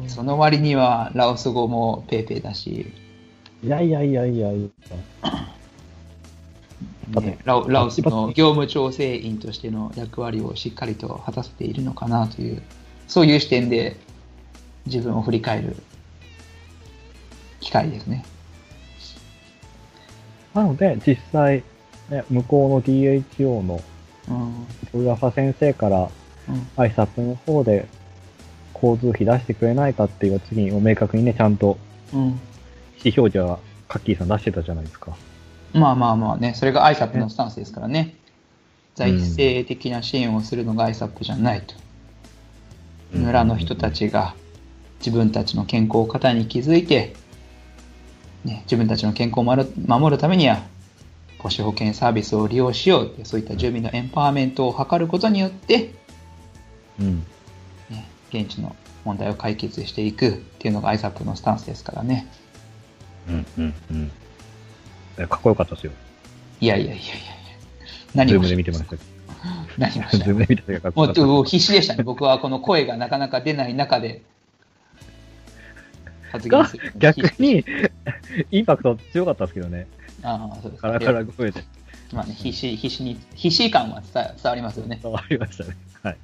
[0.09, 2.93] その割にはラオス語もペーペーだし、
[3.65, 4.69] いやいやいやいやいや。
[7.21, 12.63] ねラオラオスの業務調整員としての役割をしっかりと果たせているのかなという、
[13.09, 13.97] そういう視点で
[14.87, 15.77] 自分を振り返る
[17.61, 18.25] 機会ですね。
[20.55, 21.63] なので、実際、
[22.11, 23.81] ね、向こうの DHO の
[24.29, 24.33] う
[24.99, 25.03] ん。
[25.03, 26.09] 浦沢先生から
[26.49, 26.69] うん。
[26.77, 27.89] 挨拶の方で
[28.75, 31.79] 交通費出してくれないかっていう次に明確にね、ちゃんと
[32.13, 32.21] うん。
[32.21, 32.35] 意思
[33.05, 35.17] 表示はカッキーさん出してたじゃないですか。
[35.73, 38.17] まあまあまあね、それが ISAP のスタンスですからね。
[38.95, 41.75] 財政的な支援をするのが ISAP じゃないと。
[43.13, 44.35] 村の人たちが
[45.05, 47.15] 自分たちの健康を肩に築いて、
[48.45, 50.63] ね、自分たちの健康を守るためには、
[51.39, 55.93] 母子保険サービスを利用しようって、そういった住民のエンパワーメントを図ることによって、
[57.01, 57.27] うん。
[57.91, 62.29] ね、現地の問題を解決していくっていうのが ISAP のスタンスですからね。
[63.29, 64.11] うんうんうん。
[65.19, 65.93] えかっこよかったですよ。
[66.61, 67.03] いやいやいやいや。
[68.15, 68.97] 何を Zoom で見てました。
[69.79, 71.23] 何をした ズームで見てたかっこもよかった。
[71.23, 72.05] うもう必死でしたね。
[72.05, 74.23] 僕はこの声がなかなか出ない中で
[76.33, 76.93] 発言がする。
[76.97, 77.65] 逆に、
[78.51, 79.87] インパクト強かったですけどね。
[80.23, 81.63] ああ、そうですカラカラ声で
[82.13, 84.99] まあね、必死、必死に、必死感は伝わりますよね。
[85.03, 85.77] 伝わりましたね。
[86.03, 86.17] はい。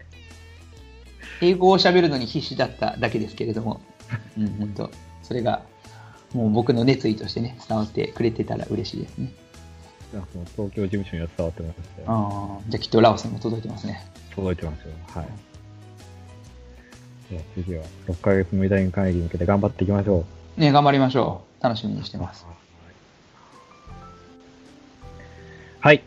[1.41, 3.81] 英語を喋るのに必死だっただけですけれども、
[4.37, 4.91] うん、 本当
[5.23, 5.63] それが、
[6.33, 9.33] もう僕の熱意としてね、伝わってくれてたら嬉しいですね。
[10.57, 12.07] 東京事務所には伝わってましたよ。
[12.09, 14.07] ああ、じゃあきっとラオスにも届いてますね。
[14.35, 14.93] 届いてますよ。
[15.09, 15.48] はい。
[17.31, 20.25] じゃあ次は、6ヶ月無駄に会議に向けて頑張っていきましょ
[20.57, 20.61] う。
[20.61, 21.65] ね、頑張りましょう。
[21.65, 22.47] 楽しみにしてます。
[25.81, 26.03] はい。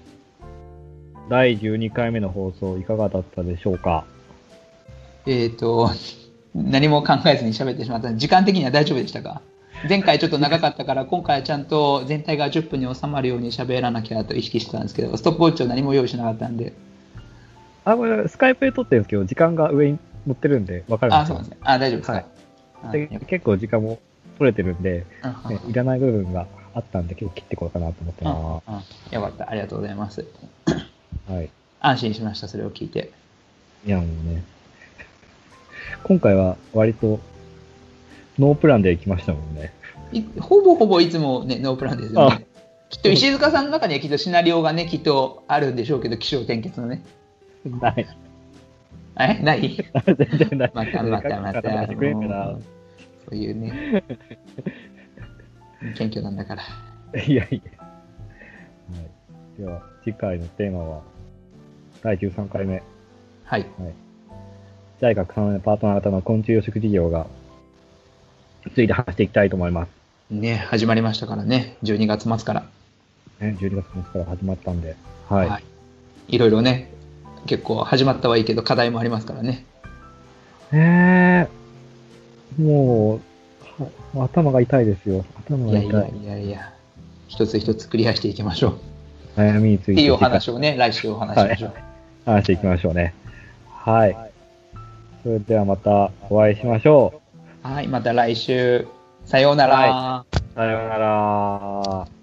[1.29, 4.03] 第12回目の放送いかがだったでしょうか？
[5.27, 5.91] えっ、と、
[6.55, 9.41] 何も考えずに喋ってしまった時間的には大丈夫でしたか？
[9.87, 16.73] 前回ちょっと長かったから、今回はちゃんと全体が10分に収まるように喋らなきゃと意識してたんですけど、ストップウォッチを何も用意しなかったんで、
[17.85, 21.57] あ、これ、スカイプで撮ってるんですけど、時間が上に載ってるんで、わかるんあ、ですよそうですね。
[21.63, 22.13] あ、大丈夫ですか？
[22.13, 22.25] はい
[22.83, 23.99] あで結構時間も
[24.39, 29.49] 取れてるんで、うんねいらない部分があったんで、結構切っていこうかなと思ってうんまうんよかった。
[29.49, 30.25] ありがとうございます。
[30.67, 31.31] す。
[31.31, 31.49] はい。
[31.79, 33.11] 安心しました、それを聞いて。
[33.85, 34.43] いや、もうね。
[36.03, 37.19] 今回は割と、
[38.39, 39.73] ノープランで行きましたもんね。
[40.11, 42.47] いほぼほぼいつもね、ノープランですよあね。
[42.89, 47.03] きっと石塚さんの中にはきっとシナリオがね、きっとあるんでしょうけど、気象転結のね。
[47.79, 48.07] ない。
[49.19, 49.77] えない？
[50.05, 50.15] 全
[50.49, 50.71] 然ない。
[50.73, 51.61] またまたまた。
[51.61, 54.03] そういうね。
[55.95, 56.63] 謙虚なんだから。
[57.21, 57.81] いやいや。
[57.81, 59.01] は
[59.57, 59.59] い。
[59.59, 61.01] では、次回のテーマは、
[62.01, 62.81] 第13回目、
[63.43, 63.65] はい。
[64.99, 67.27] 在学3年パートナー型の昆虫養殖事業が、
[68.73, 69.89] ついて話していきたいと思います。
[70.29, 71.77] ね、始まりましたからね。
[71.83, 72.65] 12月末から。
[73.39, 74.95] ね、12月末から始まったんで、
[75.27, 75.49] はい。
[75.49, 75.63] はい。
[76.27, 76.90] いろいろね、
[77.45, 79.65] 結構始まったはいいけど、課題もありますからね。
[80.71, 83.19] えー、も
[83.79, 85.25] う、は頭が痛いですよ。
[85.47, 85.93] 頭が痛い。
[85.93, 86.73] やいやいや、
[87.27, 88.69] 一つ一つクリアしていきましょ
[89.37, 89.39] う。
[89.39, 91.73] 悩みについていうお話をね、来週お話しましょう。
[92.25, 93.13] 話していきましょうね。
[93.67, 94.17] はい。
[95.23, 97.21] それではまたお会いしましょ
[97.63, 98.87] はい、また来週。
[99.25, 99.75] さようなら。
[99.75, 100.55] はう。
[100.55, 102.20] さようなら。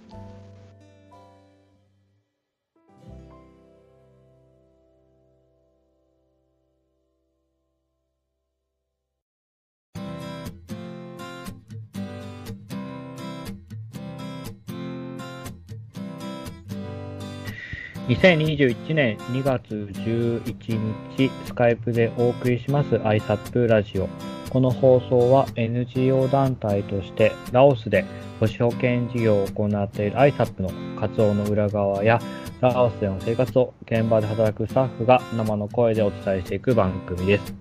[18.09, 24.09] 2021年2月11日、スカイプでお送りします ISAP ラジオ。
[24.49, 28.07] この放送は NGO 団体としてラオスで
[28.41, 32.19] 母子保健事業を行っている ISAP の活動の裏側や
[32.63, 37.55] ラオスでの生活を現場で働くスタッフが生の声でお伝えしていく番組です。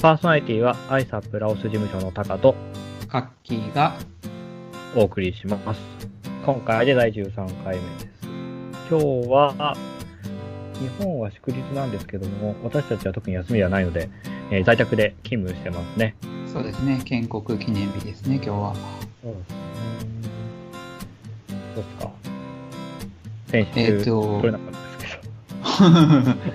[0.00, 2.56] パーソナリティは ISAP ラオス事務所のタカと
[3.06, 3.94] カッキーが、
[4.96, 5.80] お送りします。
[6.44, 8.11] 今回で第13回目です。
[8.92, 9.74] 今日は、
[10.78, 14.10] 日本は祝日なんですけども、私たちは特に休みではないので、
[14.50, 16.14] えー在宅で勤務してますね。
[16.46, 18.74] そうですね、建国記念日ですね、今日は。
[19.22, 19.34] そう
[21.76, 22.10] ですか
[23.50, 25.18] 先え週、っと取れなかったです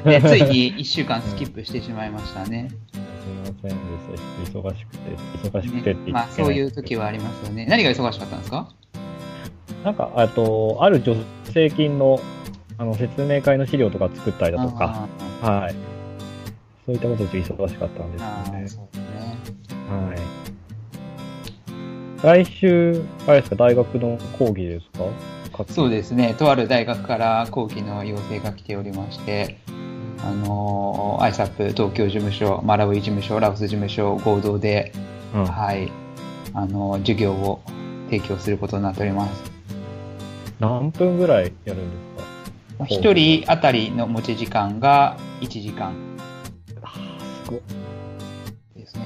[0.04, 0.12] けど。
[0.12, 2.70] ね、 ついに1週間スキップしてしまいましたね。
[2.94, 3.80] すみません
[4.44, 4.60] でした。
[4.60, 7.66] 忙しくて、忙しくてって言って、ねまあ、そういう時はありますよね。
[7.68, 8.70] 何が忙しかったんですか？
[9.84, 12.20] なんか、あと、ある助成金の
[12.80, 15.08] あの説明会の資料とか作ったりだとか、
[15.42, 15.76] あはい。
[16.86, 18.20] そういったことで忙しかったんで
[18.68, 19.02] すよね。
[19.02, 19.38] ね。
[19.90, 20.20] はい。
[22.44, 24.86] 来週、あれですか、大学の講義です
[25.56, 25.66] か？
[25.70, 29.58] そうですね、とある大学から後期の要請が来ておりまして、
[30.24, 34.92] あのー、ISAP 東京事務所、マラウイ事務所、ラオス事務所合同で、
[35.34, 35.46] うん。
[35.46, 35.92] はい、
[36.54, 37.60] あのー授業を
[38.06, 39.57] 提供することになっております。
[40.60, 42.24] 何分ぐらいやるんです
[42.80, 42.86] か？
[42.86, 45.94] 一人当たりの持ち時間が1時間
[47.44, 47.62] すごい。
[48.76, 49.06] ですね。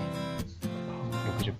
[1.39, 1.55] 60分。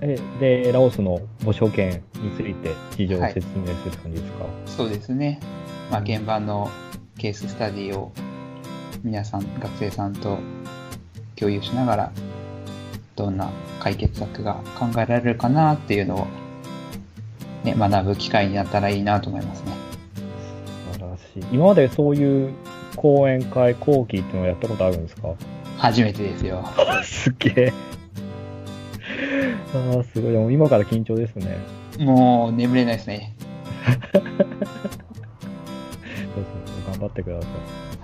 [0.00, 0.18] え、
[0.64, 5.40] で、ラオスの母証券について事情を説明する感じですか、そうですね。
[5.90, 6.70] まあ、現場の
[7.16, 8.12] ケーススタディを
[9.02, 10.38] 皆さん、学生さんと
[11.36, 12.12] 共有しながら、
[13.16, 16.26] どんな解決策が考えられるかなっていうのを、
[17.64, 19.72] ね、学ぶ機会になったらいいなと思いますね。
[20.92, 21.22] 素晴らし
[21.52, 21.54] い。
[21.54, 22.50] 今までそういう
[22.96, 25.28] 講演会、講義っていうのをやったことあるんですか？
[25.78, 26.64] 初めてですよ。
[27.02, 27.72] すげえ。
[29.74, 30.32] ああ、すごい。
[30.32, 31.56] でも今から緊張ですね。
[31.98, 33.34] もう眠れないですね。
[33.84, 34.34] そうそう
[36.92, 37.48] 頑張ってくださ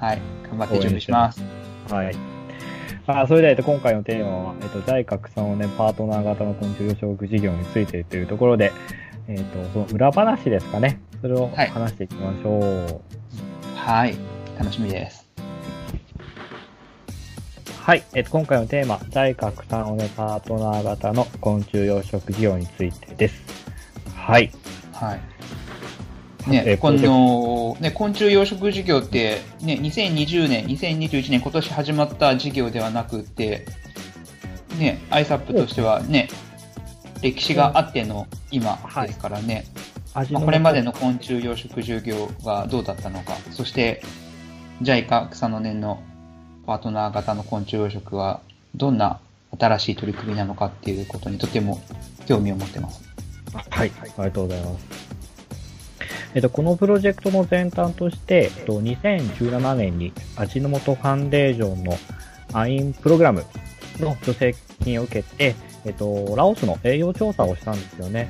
[0.07, 0.19] はい。
[0.49, 1.43] 頑張って準備します。
[1.89, 1.93] い。
[1.93, 2.17] はい。
[3.07, 8.73] あそれでは、えっと、今回のテーマは、えっと、在拡散をね、パートナー型の昆虫養殖事業についてというところで、
[9.33, 11.01] えっと、その裏話ですかね。
[11.21, 13.01] それをはい話していきましょう。
[13.77, 14.17] はい。
[14.59, 15.31] 楽しみです。
[17.79, 18.03] はい。
[18.13, 23.41] えっと、今回のテーマ、在拡散をね、パートナー型の昆虫養殖事業についてです。
[24.17, 24.51] はい。
[24.93, 25.21] はい。
[26.49, 33.65] えね、こープロジェクの、ね、昆虫養殖事業って、ね、2020年、2021年、今年始まった事業ではなくって、
[34.77, 36.29] ね、ISAP としてはね、
[37.23, 39.65] 歴史があっての今ですからね、
[40.15, 44.03] 味まあこれまでの昆虫養殖事業がどうだったのか、そして
[44.83, 46.03] JICA 草の根の
[46.67, 48.41] パートナー型の昆虫養殖は
[48.75, 49.21] どんな
[49.59, 51.81] 新しい取り組みなのかっていうことにとても
[52.27, 53.03] 興味を持ってます。
[53.53, 55.11] はい、ありがとうございます。
[56.33, 61.99] えっと、このプロジェクトの前端として、えっと、2017年に味の素ファンデーションの
[62.53, 63.45] アインプログラム
[63.99, 64.55] の助成
[64.85, 68.29] 金を受けて、えっと、ラオスの栄養調査をしたんですよね。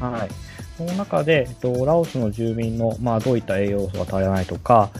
[0.00, 0.28] はい。
[0.76, 4.90] その中で、えっと、ラオスの住民の、まあ、どういった栄養素が足りないとか、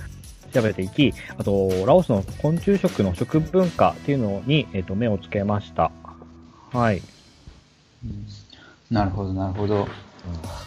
[0.52, 5.90] 調べていき、あと、ラオスの昆虫食の食文化っていうのに、えっと、目をつけました。
[6.72, 7.02] はい。
[8.90, 9.88] なるほど、なるほど。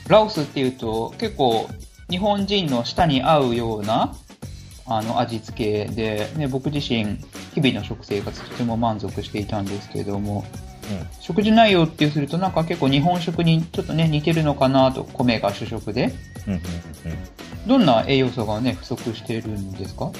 [0.07, 1.69] ラオスっていうと結構
[2.09, 4.15] 日本人の舌に合うような
[4.85, 7.17] あの味付けで、ね、僕自身
[7.53, 10.45] 日々の食生活とても満足していたんですけれども
[11.19, 16.13] 食事内容ってするとなんか結構日本食にちょっとね似てるのかなと米が主食で。
[16.47, 16.61] うんうんうん
[17.65, 20.11] どんな栄養素がね不足しているんですか？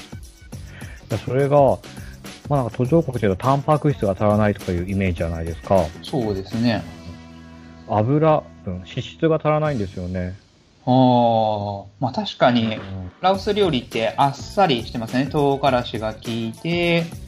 [1.24, 1.78] それが、ま
[2.50, 5.86] あなんか途上国というとタンパク質が足らないとかいうイメージじゃないですか。
[6.02, 6.84] そうですね。
[7.88, 10.36] 油分、脂質が足らないんですよね。
[10.88, 13.12] ああまあ確かにうん。
[13.22, 15.28] ラオス料理ってあっさりしてますね。
[15.28, 17.25] 唐辛子が効いてうん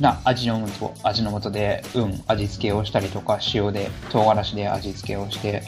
[0.00, 5.62] な味の素味の素で、うん、味付けをしたりとか塩で唐辛子で味付けをして、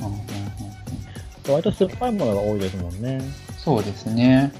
[0.00, 0.20] うんうんうん
[1.46, 3.20] うん、割と酸っぱいものが多いですもんね。
[3.58, 4.52] そうですね。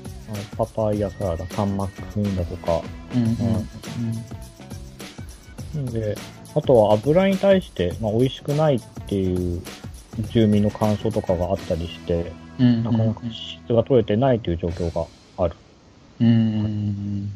[0.56, 2.80] パパイヤサラダ、タンマックンだとか。
[3.14, 3.68] うんうん
[5.76, 5.86] うん。
[5.86, 6.16] で、
[6.54, 9.62] あとは油に対して、まあ、美味しくないっていう
[10.30, 15.06] 住民の感想とかがあったりして、うんうんなかなか質が取れてないという状況が
[15.44, 15.56] ある。
[16.20, 17.32] うんうん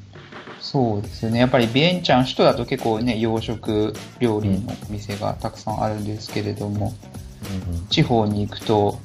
[0.60, 6.92] そうですよねやっぱりビエンチャン首都だと結構ね洋食料理のお店がたくさんあるんですけれども、
[7.90, 8.98] 地方に行くと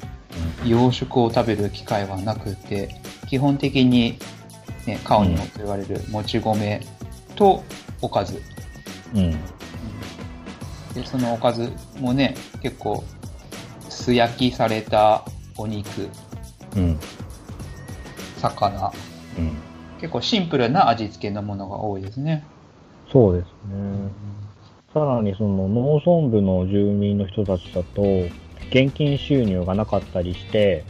[0.66, 2.96] 洋食を食べる機会はなくて
[3.30, 4.18] 基本的に、
[4.86, 6.82] ね、カオニモと言われるもち米
[7.36, 7.64] と
[8.02, 8.42] おかず、
[9.14, 9.20] うん。
[9.20, 9.32] うん。
[10.94, 13.04] でそのおかずもね結構
[13.90, 15.24] 素焼きされた
[15.58, 16.10] お肉
[16.76, 17.00] うん。
[18.40, 18.92] 魚
[19.38, 19.73] うん。
[20.04, 22.44] 結構シンプルな味付けのものが多いですね。
[23.10, 24.12] そうですね。
[24.94, 28.02] さらにその農村部の住民の人たちだと、
[28.70, 30.84] 現金収入がなかったりして、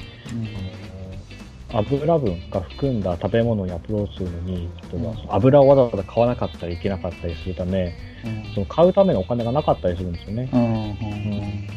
[1.71, 7.95] あの油分が含んだ食べ物にアプローチするのに、例えば油をわざわざ買わなかったりいけなかったりするため、
[8.25, 8.53] うん。
[8.55, 10.49] その買うためのお金がなかったりするんですよね。
[10.51, 11.67] うんうん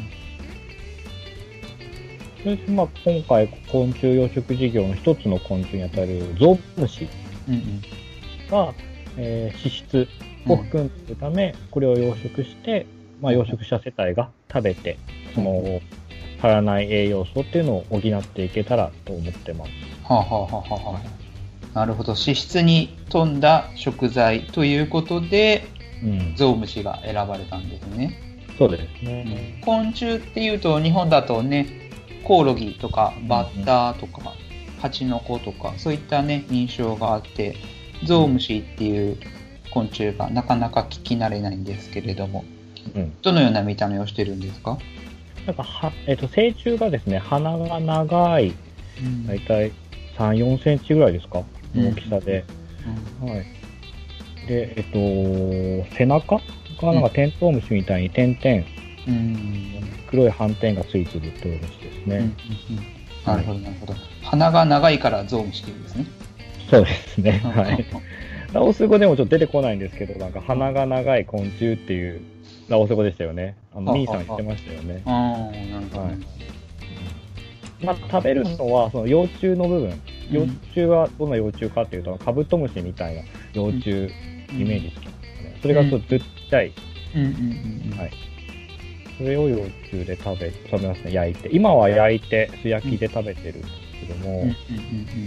[2.43, 7.05] それでまあ今回昆虫養殖事業の一つの昆虫にあたるゾウムシ。
[7.05, 7.26] うんうん
[8.51, 8.75] が、
[9.17, 10.09] えー脂質
[10.49, 12.87] を含んでいるため、これを養殖して、
[13.21, 14.99] まあ、養殖した世帯が食べて、
[15.35, 15.81] その
[16.39, 19.71] 足らない栄養素っていうのを補っていけたらと思ってます。
[20.05, 21.01] はあ、はあはあは
[21.75, 22.13] あ、なるほど。
[22.13, 25.67] 脂質に富んだ食材ということで
[26.03, 29.61] うん、ゾウムシが選ばれたんですね、そうですね。
[29.65, 31.91] 昆虫っていうと日本だとね
[32.25, 34.35] コオロギとかバッタとか、
[34.87, 37.57] ハチノコとかそういったね印象があって
[38.05, 39.17] ゾウムシっていう
[39.71, 42.45] 昆虫がなかなか聞き慣れないんですけれども
[42.95, 43.17] うん。
[43.23, 44.79] どのような見た目をしてるんですか、
[45.47, 48.53] なんかは、えっ、と、成虫がですね、鼻が長い、
[49.27, 49.73] だいたい
[50.17, 51.43] 3、4センチぐらいですか？
[51.75, 51.89] うん。
[51.89, 52.45] 大きさで。
[53.21, 54.47] はい。
[54.47, 56.37] で、えっ、と、背中
[56.81, 58.65] がなんかテントウムシみたいに点々、
[59.09, 59.15] うん。
[59.15, 59.67] うん
[60.09, 62.17] 黒い斑点がついてるトウムシですね。
[62.19, 62.96] うんうんうん
[63.27, 66.07] なるほどなるほど鼻が長いからゾウムシっていうんですね
[66.71, 67.39] そうですね。
[67.45, 67.87] はい。
[68.53, 72.21] ラオス語でもちょっと出てこないんですけど、なんか鼻が長い昆虫っていう
[72.69, 73.57] ラオス語でしたよね。
[73.75, 75.03] あの、兄さん言ってましたよね。
[75.05, 76.01] ああ、なるほど。
[76.03, 76.19] はい
[77.85, 80.01] まあ、食べるのは、その幼虫の部分。
[80.31, 83.23] 幼虫はどんな幼虫かっていうと、カブトムシみたいな
[83.53, 85.59] 幼虫、イメージしてますね。
[85.61, 86.73] それがちょっとずっちゃい。
[87.15, 87.95] うん。
[87.97, 88.11] はい
[89.19, 89.59] それを幼
[89.93, 91.49] 虫で食べ、食べますね、焼いて。
[91.53, 93.73] 今は焼いて、素焼きで食べてるんです
[94.07, 94.57] けども、うんうんうん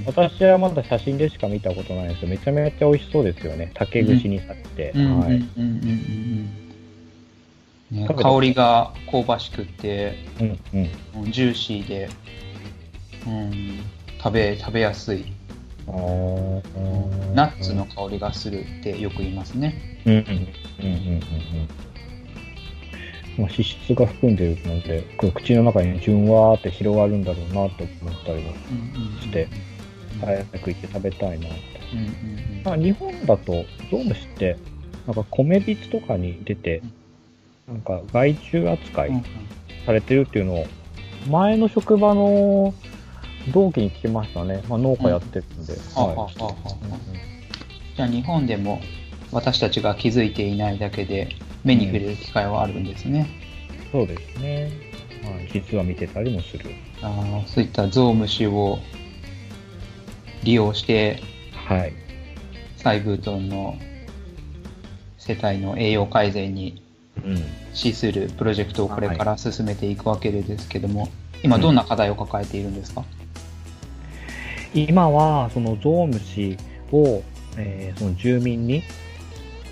[0.06, 3.72] 私はまだ写真でしか見たことないんですけど、めちゃめちゃ美味しそうですよね。
[3.74, 4.94] 竹串に刺して。
[8.18, 10.90] 香りが香ばしくて、うんうん。
[11.24, 12.10] うんジューシーで、
[13.28, 13.80] うん、
[14.18, 15.26] 食べ、食べやすい。
[17.34, 20.02] ナッツの香りがするってよく言いますね。
[20.06, 21.20] うんうんうんうんうんうん。
[23.40, 28.54] まあ、脂質が含んでいるので、口の中にじゅんわーって広がるんだろうなと思ったりも
[29.22, 29.48] して、
[30.20, 31.58] 早く行って食べたいなって。
[31.94, 34.58] うんうんまあ、日本だと、ゾウムシって、
[35.08, 36.82] なんか米びつとかに出て、
[37.68, 39.24] なんか害虫扱い
[39.86, 40.68] されてるっていうのを、
[41.30, 42.74] 前の職場の
[43.54, 44.62] 同期に聞きましたね。
[44.68, 45.74] まあ、農家やってるんで。
[47.96, 48.82] じゃあ日本でも
[49.32, 51.30] 私たちが気づいていないだけで
[51.64, 53.30] 目に触れる機会はあるんですね。
[53.88, 53.92] い。
[53.92, 54.72] そうですね。
[55.24, 55.50] はい。
[55.52, 56.70] 実は見てたりもする。
[57.02, 58.80] あーそういったゾウムシを
[60.44, 61.22] 利用して
[61.54, 61.94] はい。
[62.78, 63.78] サイブートンの
[65.18, 66.84] 世帯の栄養改善に
[67.26, 67.44] うん。
[67.74, 71.10] 資するプロジェクトをこれから進めていくわけですけども、
[71.44, 73.04] 今どんな課題を抱えているんですか、
[74.74, 76.58] 今は、そのゾウムシ
[76.92, 77.24] を、
[77.58, 78.84] えーその住民に、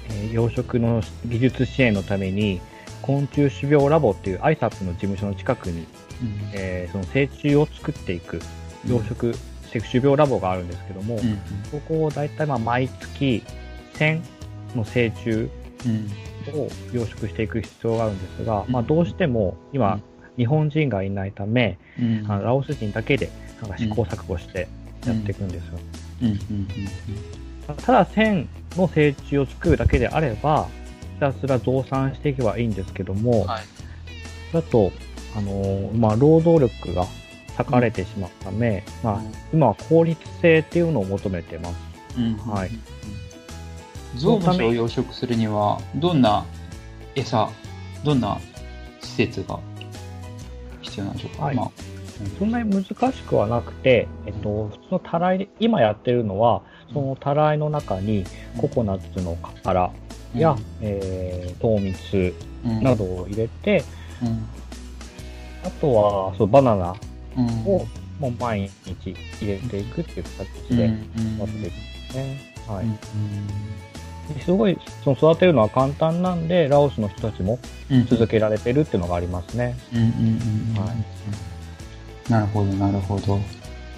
[0.09, 2.59] えー養殖の技術支援のために、
[3.01, 5.85] 昆虫種苗ラボっていう ISAP の事務所の近くに、
[6.53, 8.39] えーその成虫を作っていく
[8.87, 9.35] 養殖
[9.71, 11.21] 種苗ラボがあるんですけども、うん。
[11.21, 11.39] うん。
[11.71, 13.43] そこを大体まあ毎月
[13.95, 14.21] 1000
[14.75, 16.09] の成虫うん。
[16.55, 18.71] を養殖していく必要があるんですが、うん。
[18.71, 20.03] まあ、どうしてもう今ん、
[20.37, 22.25] 日本人がいないため、うん。
[22.27, 23.29] あのラオス人だけで
[23.61, 24.67] なんか試行錯誤して
[25.05, 25.79] やっていくんですよ。
[26.21, 26.27] うん。
[26.27, 26.35] うん。
[27.69, 27.75] うん。
[27.77, 30.67] ただ1000の成虫を作るだけであれば、
[31.15, 33.63] ひたすら増産していけばいいんですけども、はい。
[34.53, 34.91] だと、
[35.35, 37.05] あのーまあ、労働力が
[37.57, 39.21] 割かれてしまうため、まあ、
[39.53, 41.75] 今は効率性っていうのを求めてます。
[42.17, 42.37] うん。
[42.37, 42.69] はい。
[44.15, 46.45] ゾウムシを養殖するには、どんな
[47.15, 47.49] 餌、
[48.03, 48.37] どんな
[49.01, 49.59] 施設が
[50.81, 51.55] 必要なんでしょうか、はい。
[51.55, 51.71] まあ。
[52.39, 56.63] そんなに難しくはなくて、えっと、普通のたらいで、今やってるのは、
[56.93, 58.23] そのたらいの中に
[58.57, 59.91] ココナッツの殻
[60.35, 62.33] や、えー糖蜜
[62.65, 62.83] うん。
[62.83, 63.83] などを入れて、
[64.21, 64.47] うん。
[65.63, 66.95] あとはそうバナナ
[67.37, 67.45] うん。
[67.65, 67.85] を
[68.19, 71.37] もう毎日入れていくっていう形うんでうん。
[71.37, 71.71] やっていくんで
[72.11, 72.53] すね。
[72.67, 72.85] はい。
[74.43, 77.59] すごいその育てるのは簡単なんで、ラオスの人たちも
[77.89, 78.05] うん。
[78.07, 79.75] 続けられてるっていうのがありますね。
[82.29, 83.39] なるほど、なるほど。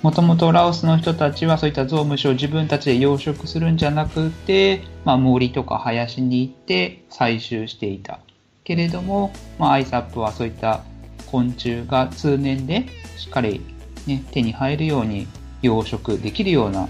[0.02, 8.20] もともとラオスの人たちはそういったゾウムシを自分たちで養殖するんじゃなくて、まあ、森とか林に行って採集していた。
[8.64, 10.84] けれども、まあ、アイサップはそういった
[11.26, 12.86] 昆虫が通年で
[13.18, 13.62] しっかり、
[14.08, 15.28] ね、手に入るように
[15.62, 16.88] 養殖できるような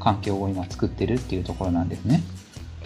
[0.00, 2.22] 環境を今作ってるっていうところなんですね。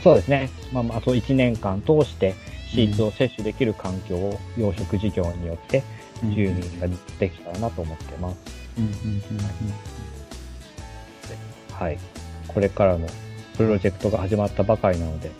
[0.02, 0.50] そうですね。
[0.72, 2.34] まあまあ、そう1年間通して
[2.68, 5.82] シーツを摂取できる環境を養殖事業によって
[6.24, 8.61] 住民ができたらなと思ってます。
[11.72, 11.98] はい。
[12.48, 13.06] これからの
[13.56, 15.30] プロジェクトが始まったばかりなので、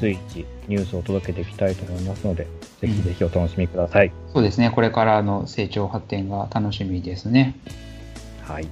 [0.00, 2.46] 随時ニュースを届けていきたいと思いますので、
[2.80, 4.12] ぜひぜひお楽しみください。
[4.32, 4.70] そうですね。
[4.70, 7.56] これからの成長発展が楽しみですね。
[8.42, 8.68] はい。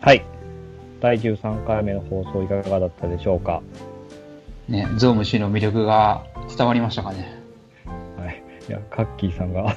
[0.00, 0.24] はい。
[1.00, 3.62] 第13回目の放送いかがだったでしょうか？
[4.68, 7.38] ね、ゾウムシの魅力が伝わりましたかね。
[8.18, 8.42] はい。
[8.68, 9.76] いや、カッキーさんが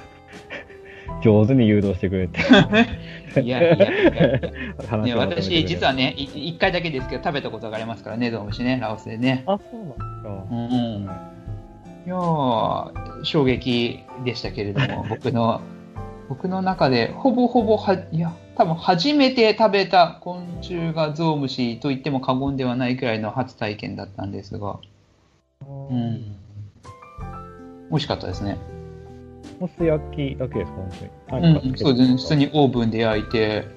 [1.21, 2.39] 上手に誘導してくれて
[3.41, 9.43] いやいやいや ね、私、て実はね、い一回だけですけど、食べたことがありますからね、ゾウムシね、ラオスでね。
[9.45, 10.45] あ、そうなんですか。
[10.51, 11.31] うん。
[12.05, 15.61] いやー、衝撃でしたけれども、 僕の、
[16.27, 24.77] 僕の中で、ほぼほぼは、いや、多分初めて食べた昆虫がゾウムシと言っても過言ではないくらいの初体験だったんですが、
[25.67, 26.21] うん。
[27.89, 28.57] 美味しかったですね。
[29.61, 30.77] モス焼きだけですか、
[31.29, 31.69] 本当に。
[31.69, 32.17] うんそうですね。
[32.17, 33.67] 普通にオーブンで焼いて、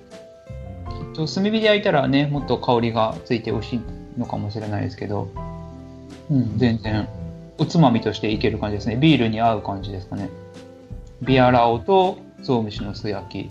[0.88, 3.80] きっと炭火で焼いたらね、もっと香りがついて美味しい
[4.18, 5.28] のかもしれないですけど、
[6.30, 7.06] うん、全然、
[7.58, 8.96] おつまみとしていける感じですね。
[8.96, 10.30] ビールに合う感じですかね。
[11.20, 13.50] ビアラオとゾウムシの素焼き。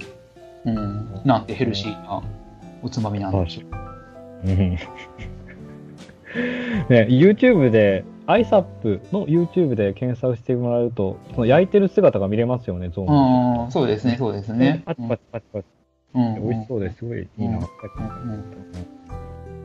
[0.66, 2.24] うん、なんてヘルシーな
[2.82, 3.62] おつまみなんでしょ
[4.46, 4.50] う。
[4.50, 4.58] うん
[6.90, 14.84] ね、YouTube で、ISAP の YouTube で検索してもらうと、その焼いてる姿が見れますよね、ゾウムうん、そうですね、そうですね。
[14.86, 15.66] パチパチパチパチ。
[16.16, 16.98] うん美味しそうです。
[16.98, 17.58] すごいいいな。
[17.58, 18.44] うんうん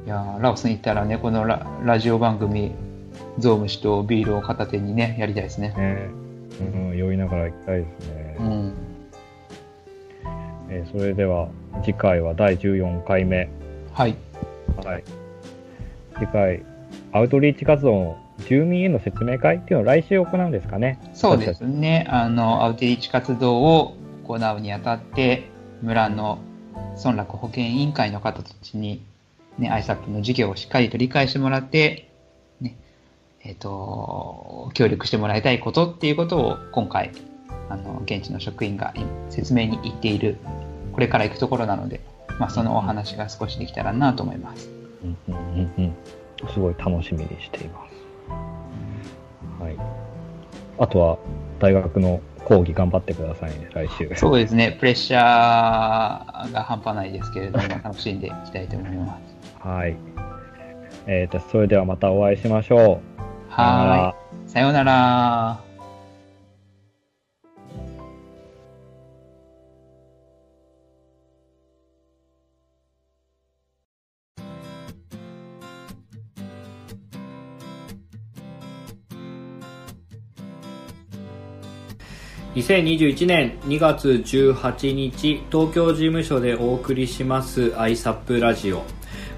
[0.07, 2.73] いやーラオスに行ったらね、このララジオ番組、
[3.39, 5.75] ゾウムシとビールを片手にね、やりたいですね。
[5.77, 6.09] ね
[6.61, 8.37] うん、酔いながら行きたいですね。
[8.41, 8.73] うん。
[10.71, 11.49] えーそれでは、
[11.85, 13.51] 次回は第14回目。
[13.93, 14.17] はい。
[14.83, 15.05] はい。
[16.19, 16.63] 次回、
[17.13, 20.99] アウトリーチ活動の住民への説明会っていうのを来週行うんですかね。
[21.15, 22.07] そうですね。
[22.09, 25.49] あの、アウトリーチ活動を行うにあたって、
[25.83, 26.39] 村の
[26.97, 29.03] 村落保健委員会の方たちに、
[29.59, 32.11] ね、ISAP の授業をしっかりと理解してもらって、
[32.61, 32.77] ね、
[33.43, 37.13] えっ、と、協力してもらいたいことっていうことを今回、
[37.69, 38.95] あの、現地の職員が
[39.31, 40.39] 説明に行っている、
[40.93, 42.01] これから行くところなので、
[42.39, 44.71] まあ、そのお話が少しできたらなと思います。
[45.03, 45.95] うんうんうんうん。
[46.53, 47.88] すごい楽しみにしています。
[49.61, 49.77] はい。
[50.79, 51.19] あとは、
[51.59, 54.11] 大学の講義頑張ってくださいね、来週。
[54.15, 59.19] そうですね、プレッシャーが半端ないですけれども、楽しんでいきたいと思いま
[59.63, 59.67] す。
[59.67, 59.97] はい。
[61.07, 63.21] えっ、と、それではまたお会いしましょう。
[63.51, 64.51] はーい。
[64.51, 65.68] さようなら。
[82.55, 88.83] 2021年2月18日東京事務所でお送りします ISAP ラジオ。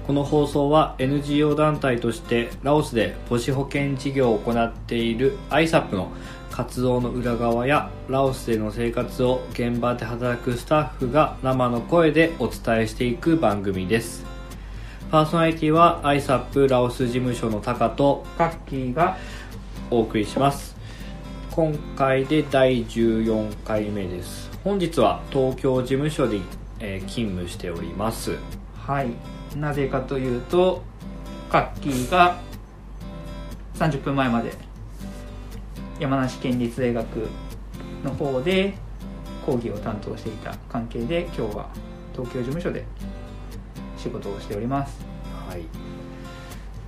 [0.07, 6.11] この放送は NGO 団体としてラオスで母子保健事業を行っている ISAP の
[6.51, 14.25] 活動の裏側やラオスでの生活を現場で働くスタッフが生の声でお伝えしていく番組です。
[15.11, 19.17] パーソナリティは ISAP ラオス事務所のタカとカッキーが、
[19.89, 20.80] お送りします
[21.53, 26.39] 今回で第14回目です本日は東京事務所で、
[26.79, 28.37] えー勤務しております
[28.77, 29.09] はい。
[29.57, 30.81] なぜかというと、
[31.49, 32.39] カッキーが
[33.75, 34.53] 30分前まで
[35.99, 37.27] 山梨県立大学
[38.05, 38.75] の方で
[39.45, 41.69] 講義を担当していた関係で、今日は
[42.13, 42.85] 東京事務所で
[43.97, 45.05] 仕事をしております。
[45.49, 45.63] はい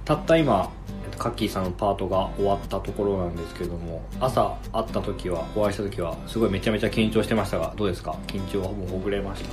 [0.06, 0.83] たった今えっと
[1.18, 8.18] カッキーさんのパートが終わったところなんですけども朝会った時はお会いした時はすごいめちゃめちゃ緊張してましたがどうですか？
[8.28, 9.50] 緊張はもうほぐれました？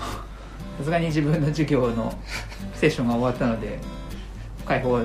[0.78, 2.12] さすがに自分の授業の
[2.74, 3.78] セッションが終わったので、
[4.64, 4.98] 解放、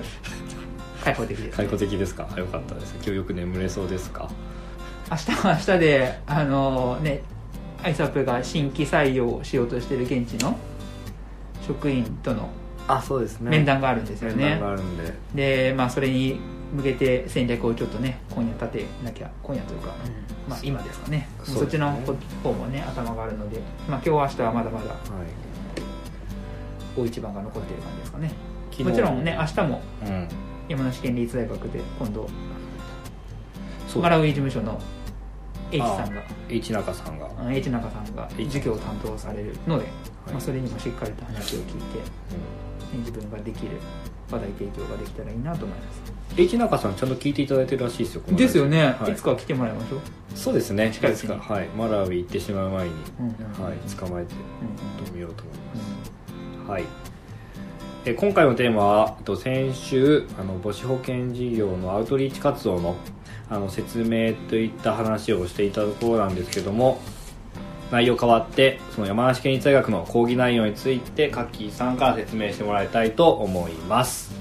[1.04, 1.58] 解放的です。
[1.58, 2.30] 開放的ですか？
[2.34, 2.96] あよかったです。
[2.96, 4.30] 今日よく眠れそうですか？
[5.12, 7.22] 明日は明日であのね
[7.84, 10.58] アイサップが新規採用をしようとしている現地の
[11.68, 12.50] 職員との
[12.88, 13.52] あそうですね。
[13.52, 14.60] 面談があるんですよね。
[15.34, 15.70] で。
[15.70, 16.40] でまあそれに
[16.74, 19.96] 向けて戦略をちょっとね今夜立てなきゃ今夜というか、
[20.48, 21.28] まあ今ですかね。
[21.44, 21.58] そね。
[21.60, 21.92] そっちの
[22.44, 23.60] 方もね頭があるので、
[23.90, 24.98] まあ、今日明日はまだまだはい。
[26.98, 28.32] 大一番が残っている感じですかね。
[28.72, 30.28] 昨日もちろんね明日もうん。
[30.68, 32.28] 山梨県立大学で今度
[34.02, 34.80] マラウイ事務所の
[35.72, 39.86] H さんが H 中さんが、H 中さんが授業を担当されるので、
[40.28, 42.04] まあ、それにもしっかりと話を聞いて、ね
[42.94, 43.72] 自分ができる
[44.32, 46.14] 話題提供ができたらいいなと思います。
[46.38, 49.12] H 中さんちゃんと聞いていただいてるらしいですよですよね、はい。
[49.12, 50.00] い、つか来てもらいましょう、
[50.36, 50.92] そうですね。
[50.92, 51.36] 近いうちに。
[51.36, 51.68] いつかはい。
[51.70, 53.78] マラウイ行ってしまう前に、うんうんはい。
[53.96, 54.34] 捕まえて
[55.08, 56.84] うんみようと思いうんます、はい。
[58.06, 62.96] え今回のテーマはえっと先週あの母子保健事業のアウトリーチ活動の
[63.50, 67.00] あの説明といった話をしていたところなんですけども
[67.92, 74.34] 内容変わってその山梨県立大学の講義内容についてカッキーさんから説明してもらいたいと思います。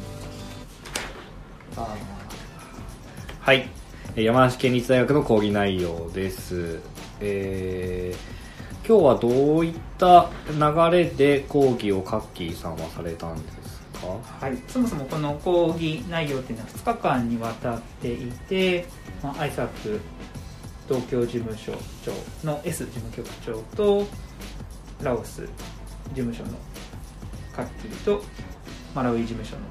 [3.41, 3.69] はい。
[4.17, 6.81] えー山梨県立大学の講義内容です。
[7.21, 8.35] えー
[8.87, 9.29] 今日はど
[9.61, 10.61] ういった流
[10.95, 14.47] れで講義をカッキーさんはされたんですか？
[14.47, 18.85] はい、そもそもこの講義内容っていうのは2日間にわたっていて、
[19.23, 20.01] まあ、ISAP
[20.89, 21.73] 東京事務所
[22.05, 22.13] 長
[22.47, 24.07] の S 事務局長と
[25.03, 25.49] ラオス事
[26.15, 26.51] 務所の
[27.55, 28.23] カッキーと
[28.95, 29.63] マラウイ事務所の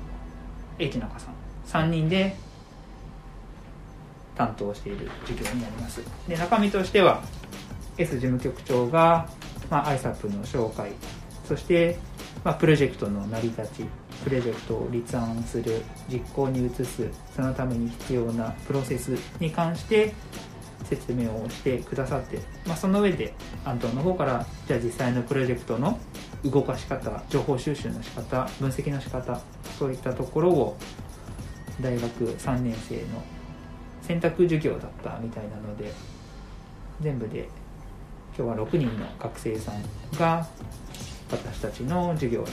[0.80, 1.34] H 中さん
[1.88, 2.36] 3人で
[4.36, 6.02] 担当している授業になります。
[6.28, 7.22] で中身としては
[7.98, 9.30] S 事務局長が、
[9.70, 10.92] まあ、ISAP の紹介
[11.48, 12.00] そして、
[12.44, 13.86] まあ、プロジェクトの成り立ち
[14.24, 19.10] プロジェクトを立案する実行に移すそのために必要なプロセス
[19.40, 20.14] に関して
[20.84, 23.34] 説明をしてくださって、まあ、その上で
[23.66, 26.00] 安藤の方からじゃあ実際のプロジェクトの
[26.44, 29.40] 動かし方情報収集の仕方分析の仕方
[29.80, 30.78] そういったところを
[31.82, 33.02] 大学3年生の
[34.02, 35.92] 選択授業だったみたいなので
[37.02, 37.48] 全部で
[38.38, 39.82] 今日は6人の学生さん
[40.18, 40.48] が
[41.32, 42.46] 私たちの授業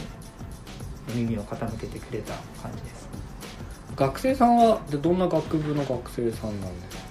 [1.14, 3.08] に耳を傾けてくれた感じです。
[3.96, 7.09] 学生さんはどんな学部の学生さんなんですか？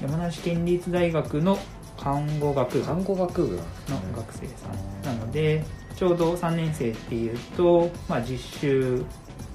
[0.00, 1.58] 山梨県立大学の
[1.98, 5.64] 看護学部の看護学部なんですね学生さんなので
[5.96, 9.04] ちょうど3年生っていうと、まあ、実習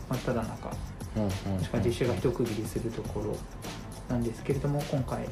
[0.09, 0.95] 真っ只中。
[1.63, 3.35] しくは実習が一区切りするところ
[4.09, 5.27] なんですけれども今回、ね、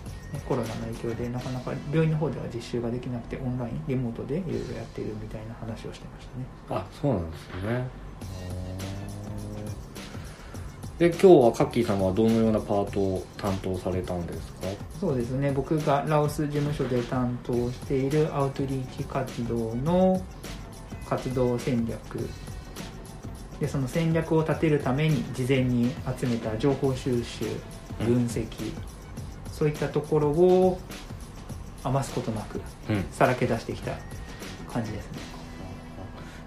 [0.48, 6.46] コロナの影響でなかなか病院の方では実習ができなくてオンラインリモートでいろいろやってるみたいな話をしてましたね。
[6.70, 7.88] あそうなんですね
[11.04, 14.68] で今日はカッキーさんはどのようなパートを担当されたんですか？
[15.02, 15.52] そうですね。
[15.52, 20.24] 僕がラオス事務所で担当しているアウトリーチ活動の
[21.06, 22.00] 活動戦略。
[23.60, 27.48] でその戦略を立てるために事前に集めた情報収集
[28.00, 28.48] 分析、
[29.52, 30.80] そういったところを
[31.84, 33.06] 余すことなくうん。
[33.12, 33.92] さらけ出してきた
[34.72, 35.33] 感じですね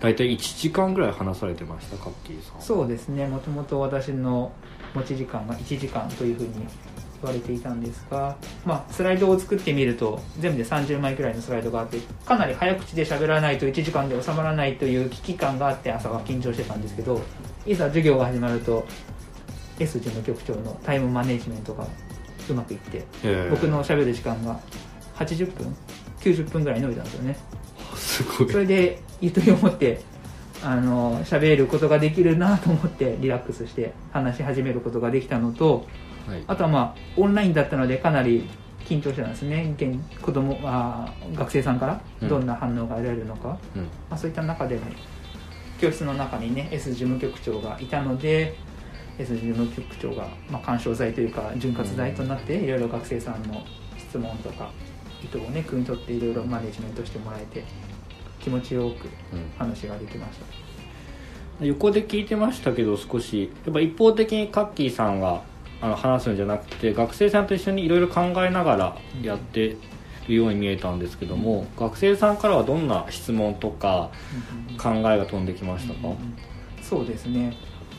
[0.00, 3.26] 大体1時間ぐらい話されてましたカッキーさんそうですね。
[3.26, 4.52] もともと私の
[4.94, 17.20] 持ち時間が1時間というふうに言われていたんですが、まあ、スライドを作ってみると全部で30枚くらいのスライドがあってかなり早口で喋らないと1時間で収まらないという危機感があって朝は緊張してたんですけど
[17.66, 18.86] いざ授業が始まると
[19.78, 21.86] S 事務局長のタイムマネジメントが
[22.48, 24.60] うまくいってええ僕の喋る時間が
[25.16, 25.76] 80分
[26.20, 27.36] 90分ぐらい伸びたんですよね
[28.16, 28.52] すごい。
[28.52, 30.00] それでゆとりを持って
[30.62, 35.86] あの喋ることができるなと思ってリラックスして話し始めることができたのと
[36.26, 36.44] はい。
[36.46, 38.48] あとはまあオンラインだったのでかなり
[38.84, 39.74] 緊張してたんですね。
[39.76, 42.28] 現子供あ学生さんからうん。
[42.28, 43.82] どんな反応が得られるのか、うん。
[43.82, 44.82] まあ、そういった中でも
[45.80, 48.56] 教室の中にね S 事務局長がいたので
[49.18, 53.62] S 事務局長が、まあ、干渉剤というか潤滑剤となっていろいろ学生さんの
[53.98, 54.70] 質問とか
[55.22, 57.64] 意図をね汲み取っていろいろマネジメントしてもらえて
[58.46, 60.38] 気持ちよくうん話ができまし
[61.58, 61.64] た。
[61.64, 65.42] 横で聞いてましたけど少しやっぱ一方的にカッキーさんが
[65.80, 69.76] あの話すんじゃなくて学生さんと一緒にいろいろ考えながらやって
[70.28, 74.10] るように見えたんですけども、学生さんからはどんな質問とか
[74.80, 76.14] 考えが飛んできましたか、
[76.80, 77.56] そうですね。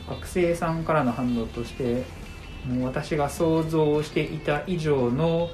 [0.08, 2.04] 学生さんからの反応として
[2.66, 5.50] もう私が想像していた以上の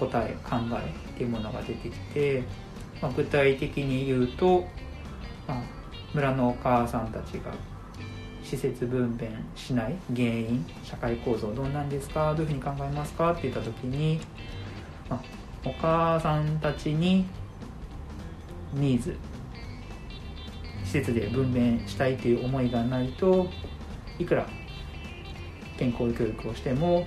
[0.00, 2.44] 答え考えっていうものが出てきて、
[3.00, 4.66] まあ、具体的に言うと、
[5.46, 5.62] まあ、
[6.14, 7.52] 村のお母さんたちが
[8.42, 14.20] 施設分娩しない原因社会構造どうなんですかどういうふうに考えますかって言った時に、
[15.08, 15.20] まあ、
[15.64, 17.26] お母さんたちに
[18.72, 19.16] ニーズ
[20.84, 23.48] 施設で分娩したいという思いがないと
[24.18, 24.46] いくら
[25.76, 27.06] 健康教育をしても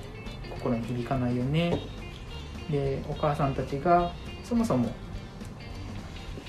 [0.51, 1.79] 心に響かないよね。
[2.69, 4.11] でお母さんたちが
[4.43, 4.91] そもそも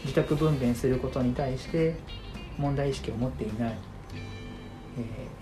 [0.03, 1.97] 自宅分娩することに対して
[2.57, 3.79] 問題意識を持っていない、
[4.99, 5.41] えー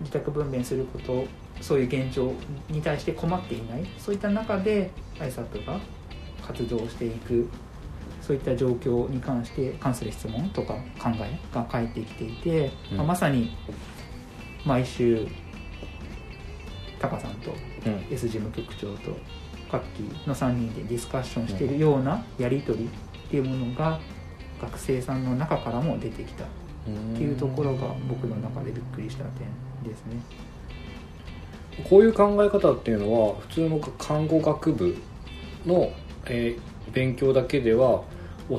[0.00, 1.26] 自宅分娩すること
[1.60, 2.32] そういう現状
[2.68, 3.86] に対して困っていない。
[3.98, 5.80] そういった中で ISAP が
[6.46, 7.48] 活動していく。
[8.20, 12.96] そういった状況に関して関する質問とか考えが返ってきていて、うん。
[12.98, 13.56] まあまさに
[14.64, 15.26] 毎週
[16.98, 17.52] タカさんと
[17.86, 18.06] うん。
[18.10, 19.16] S 事務局長と
[19.70, 22.90] カッキーの3人でディスカッションしているようなやり取り
[23.26, 23.98] っていうものが
[24.60, 26.44] 学生さんの中からも出てきた。
[26.44, 26.48] っ
[27.16, 29.48] ていうところが僕の中でびっくりした点
[29.82, 30.20] ですね。
[31.90, 34.96] こういう考え方っていうのは普通の看護学部
[35.66, 35.90] の、
[36.26, 38.04] えー勉強だけでは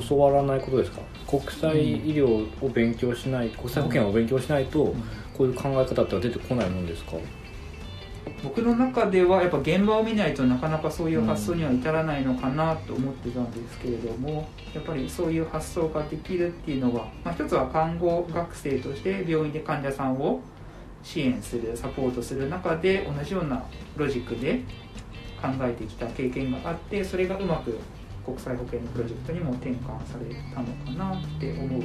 [0.06, 1.00] 教わらないことですか？
[1.26, 4.94] 国際医療を勉強しない、国際保険を勉強しないと、
[5.36, 7.12] こういう考え方っては出てこないもんですか？
[8.42, 20.40] 僕の中ではやっぱ現場を見ないとなかなかそういう発想には至らないのかなと思ってたんですけれども、やっぱりそういう発想ができるっていうのは、まあ、一つは看護学生として病院で患者さんを
[21.02, 23.64] 支援するサポートする中で同じような
[23.96, 24.60] ロジックで
[25.40, 27.78] 考えてきた経験があってそれがうまく
[28.24, 29.76] 国際保険のプロジェクトにも転換
[30.06, 31.80] されたのかなって思う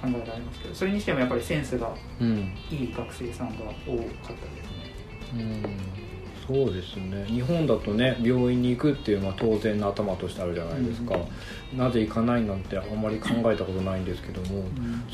[0.00, 4.59] 考えがありますけどそれにしてもやっぱりセンスがうんいい学生さんが多かったですね。
[5.34, 5.62] うん。
[6.46, 7.24] そうですね。
[7.26, 11.16] 日本だとね病院に行くっていうのは当然の頭としてあるじゃないですか、
[11.76, 14.64] なぜ行かないなんてあんまり考えたことないんですけども、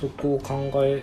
[0.00, 1.02] そこを考え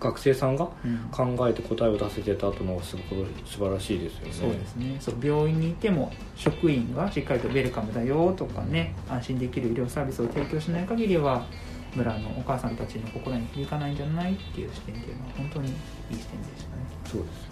[0.00, 0.98] 学生さんがうん。
[1.36, 4.32] 考えて答えを出せてたとのはすごく素晴らしいですよね。
[4.32, 4.96] そうですね。
[5.00, 11.46] そう病院にいても職員がしっかりとウェルカムだよとかね安心できる医療サービスを提供しない限りは
[11.94, 15.74] 村のお母さんたちの心に響かないんじゃないっていう視点っていうのは本当にいい
[16.16, 16.82] 視点でしたね。
[17.06, 17.47] そうです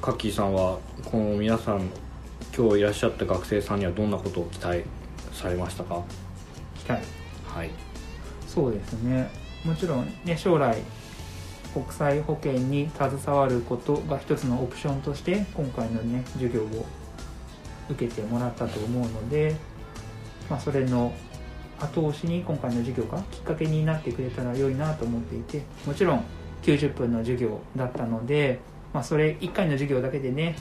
[0.00, 1.90] カッキーさんはこの皆さん
[2.56, 4.84] 今日いらっしゃった学生さんにはどんなことを期待
[5.32, 6.02] されましたか？
[6.74, 7.02] 期待。
[7.46, 7.70] はい。
[8.46, 9.30] そうですね。
[9.64, 10.78] もちろんね将来
[11.74, 16.86] 国際保険に携わることが一つのオプションとして今回のね授業を
[17.90, 19.54] 受けてもらったと思うので、
[20.48, 21.12] まあ、それの
[21.78, 26.24] 後押しに今回の授業がきっかけになってくれたら良いなと思っていてもちろん
[26.62, 28.60] 90分の授業だったので、
[28.92, 30.56] まあ、それ1回の授業だけでね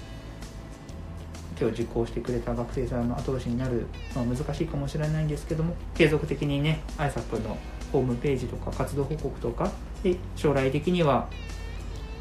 [1.60, 3.86] 今日受講してくれた学生さんの後押しになる
[4.16, 7.58] のは難しいかもしれないんですけども継続的にね ISAP の
[7.92, 9.72] ホームページとか活動報告とか
[10.04, 11.28] で将来的には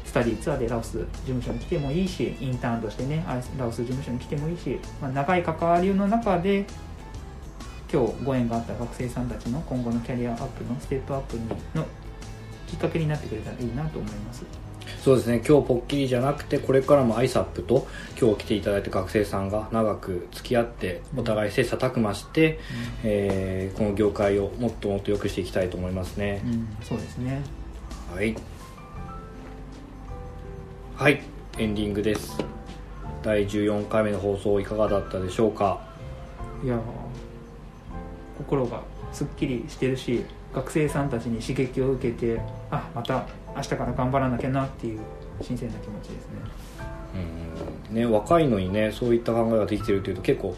[0.03, 3.23] スタディツアーでラオス事務所に来てもいいしインターンとしてね
[3.57, 6.65] ラオス事務所に来てもいいし、まあ、長い関わりの中で
[7.91, 11.85] 今日ご縁があった学生さんたちの今後のキャリアアップのステップアップにの
[12.69, 14.43] きっかけになってくれたらいいなと思います。
[15.03, 15.41] そうですね。
[15.47, 17.87] 今日ポッキリじゃなくてこれからも ISAP と
[18.19, 22.57] 今日来ていただいた学生さんが長く付き合ってお互い切磋琢磨して、う
[23.03, 27.41] えーこの業界をもっともっと良くしていきたいと思いますね、ん、うん、そうですね。
[28.13, 28.35] はい。
[30.95, 31.21] はい。
[31.57, 32.37] エンディングです。
[33.23, 35.81] 第14回目の放送いかがだったでしょうか？
[36.63, 36.79] いやー
[38.37, 38.81] 心が
[39.13, 42.41] すっきりしてるし学生さんたちに刺激を受けて
[42.71, 43.25] あまた
[43.55, 44.99] 明日から頑張らなきゃなっていう
[45.41, 46.33] 新鮮な気持ちですね。
[47.91, 47.95] うん。
[47.95, 50.55] ね若いのにねそういった考えができてるというと結構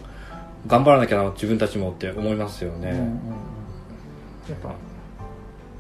[0.67, 3.07] 頑張らなきゃな自分たちもって思いますよね、うんうんうん。
[3.07, 4.73] やっぱ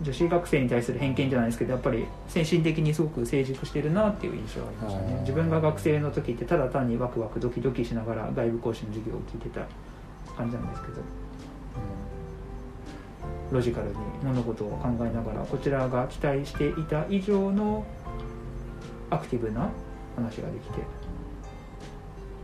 [0.01, 9.61] 女子学生に対する偏見じゃないですけどやっぱり精神的にすごく成熟してるなっていう印象がありましたね自分が学生の時ってただ単にワクワクドキドキしながら外部講師の授業を聞いてた
[10.35, 11.20] 感じなんですけど、うん
[13.51, 17.85] ロジカルに物事を考えながらこちらが期待していた以上の
[19.09, 19.69] アクティブな
[20.15, 20.79] 話ができて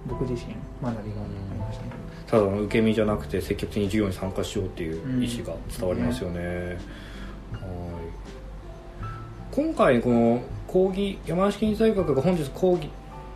[0.06, 1.80] 僕自身学びがありまし
[2.26, 6.78] た、ただの受け身じゃなくて積極的に授業に参加しようっていう意思が伝わりますよね、
[7.52, 7.68] はい。
[9.52, 12.78] 今回この講義山梨県立大学が本日講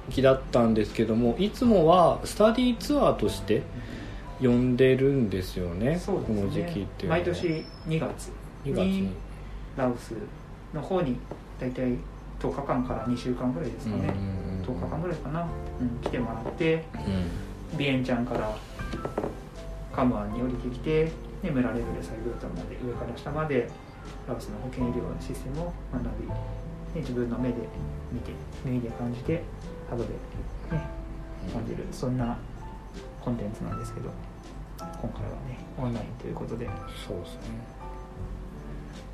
[0.07, 3.63] 義だったんですけどもいつもはスタディーツアーとして
[4.41, 6.41] 呼んでるんですよねそうですね。
[6.41, 8.31] この時期っていう毎年2月
[8.65, 9.01] 2月に。
[9.01, 9.09] に
[9.77, 10.13] ラオス
[10.73, 11.17] の方に
[11.59, 11.97] 大体
[12.39, 14.13] 10日間から2週間ぐらいですかね、
[14.63, 15.47] 10日間ぐらいかな、
[15.79, 17.77] うん、来てもらってうん。
[17.77, 18.53] ビエンチャンから
[19.93, 21.11] カムアンに降りてきて
[21.41, 23.69] でムラレベルサイブータンまで上から下まで
[24.27, 26.27] ラオスの保健医療のシステムを学び
[26.93, 27.55] で自分の目で
[28.11, 28.31] 見て
[28.65, 29.43] 耳で感じて
[29.89, 30.17] 肌で、ね、
[31.53, 31.85] 感じる。
[31.91, 32.37] そんな
[33.21, 34.09] コンテンツなんですけど
[35.01, 36.69] 今回はねオンラインということで。
[37.07, 37.39] そうですね、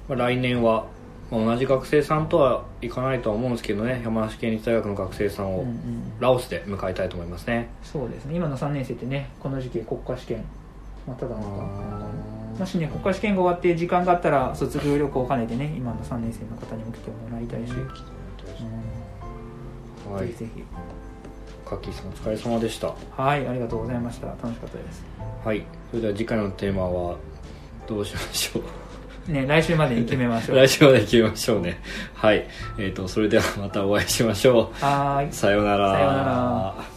[0.09, 0.85] まあ、来年は、
[1.31, 4.01] まあ、同じ学生さんとはいかないとは思うんですけどね。
[4.03, 6.19] 山梨県立大学の学生さんをうんうん。
[6.19, 8.35] ラオスで迎えたいと思いますね、そうですね。
[8.35, 10.43] 今の3年生ってねこの時期国家試験。
[11.07, 11.49] まあただなんか
[12.59, 17.71] もしね国家試験が終わって時間があったら卒業旅行を兼ねてね今の3年生の方にも来てもらいたいし、
[20.07, 20.13] うん。
[20.13, 20.27] はい。
[20.27, 20.63] ぜひぜひ
[21.67, 22.87] カッキーさんお疲れ様でした。
[23.21, 24.27] はいありがとうございました。
[24.27, 25.03] 楽しかったです。
[25.45, 27.17] はいそれでは次回のテーマは
[27.87, 28.59] どうしましょ
[29.29, 29.31] う？
[29.31, 30.57] ね来週までに決めましょう。
[30.65, 31.79] 来週まで決めましょうね。
[32.13, 32.47] はい
[32.77, 35.29] えー、とそれではまたお会いしましょはーい。
[35.29, 35.93] うさようなら。
[35.93, 36.96] さようなら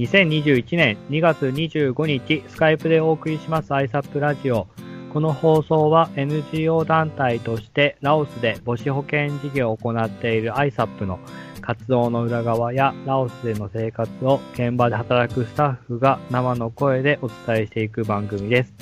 [0.00, 4.66] 2021年2月25日、スカイプでお送りします ISAP ラジオ。
[5.12, 11.18] この放送は NGO 団体としてラオスで母子保健事業を行っている ISAP の
[11.60, 18.72] 活動の裏側やラオスでの生活を現場で働くスタッフが生の声でお伝えしていく番組です。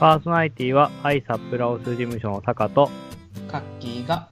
[0.00, 2.90] パーソナリティは ISAP ラオス事務所のタカと
[3.46, 4.30] カッキーが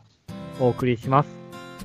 [0.58, 1.28] お送りします。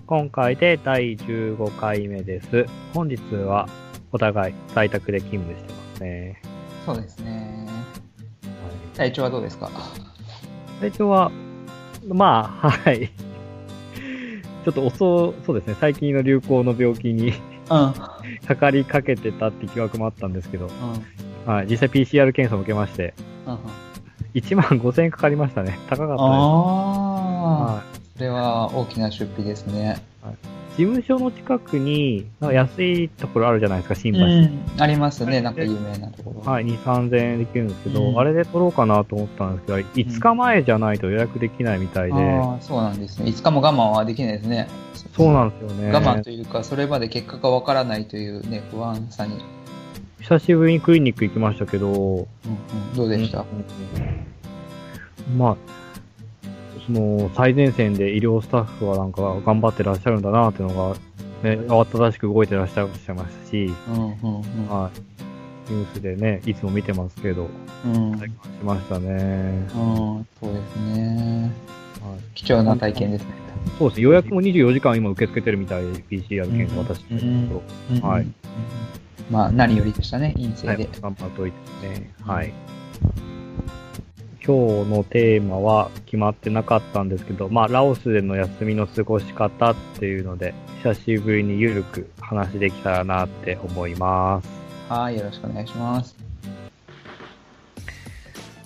[0.08, 2.66] 今回で第15回目です。
[2.94, 3.68] 本日は
[4.12, 6.42] お互い在宅で勤務してますね。
[6.86, 7.68] そうですね。
[8.96, 9.70] 体調はどうですか？
[10.82, 11.32] 体調は、
[12.08, 13.08] まあ、はい。
[14.66, 17.34] ちょっと遅、そうですね、最近の流行の病気に
[17.70, 17.78] うん。
[17.82, 17.94] うん
[18.46, 20.70] かかりかけてたって疑惑もあったんですけど、
[21.46, 23.14] はい、実際 PCR 検査を受けまして、
[23.48, 23.58] うん
[24.36, 25.80] 1万5000円かかりましたね。
[25.90, 26.14] 高かったです。
[26.14, 26.30] ああ
[27.78, 27.84] は
[28.16, 29.98] それは大きな出費ですね。
[30.24, 30.28] い、
[30.80, 34.20] 事務所の近くに、安いところあるじゃないですか、新橋。
[34.20, 36.50] うんありますねなんか有名なところ。
[36.50, 38.20] はい、2、3000円できるんですけど、うん。
[38.20, 43.30] あれで取ろうかなと思ったんですけど、5日前じゃないと予約できないみたいで、ああそうなんですね。
[43.30, 44.70] いつかも我慢はできないですね。
[45.14, 45.92] そうなんですよね。
[45.92, 49.34] 我慢というかそれまで結果がわからないというね不安さに。
[50.22, 52.28] 久しぶりにクリニック行きましたけど、うんうん、
[52.96, 53.44] どうでした、
[55.38, 55.79] まあ、
[56.92, 60.96] その最前線で医療スタッフはなんか頑張ってらっしゃるんだなっていうのが、
[61.48, 63.68] ね、慌ただしく動いてらっしゃいましたし、
[64.68, 65.72] はい。
[65.72, 67.48] ニュースでね、いつも見てますけど、
[67.86, 68.26] うんし
[68.64, 69.08] ましたね。
[69.12, 69.78] う
[70.18, 71.52] ん、そうですね。
[72.02, 73.28] はい貴重な体験ですね。
[73.78, 77.64] そうですね、予約も24時間今受け付けてるみたいで、PCR 検査、うん私のとこ
[78.02, 78.10] ろ。
[78.10, 78.28] はい。
[79.30, 82.12] まあ、何よりでしたね、陰性はいで。、頑張っといてね。
[82.26, 82.52] はい。
[84.50, 94.50] 今日のテーマは決まってなかったんですけど、まあ、ラオスでの休みの過ごし方っていうので、久しぶりにゆるく話できたらなって思います。
[94.92, 96.16] はい、よろしくお願いします。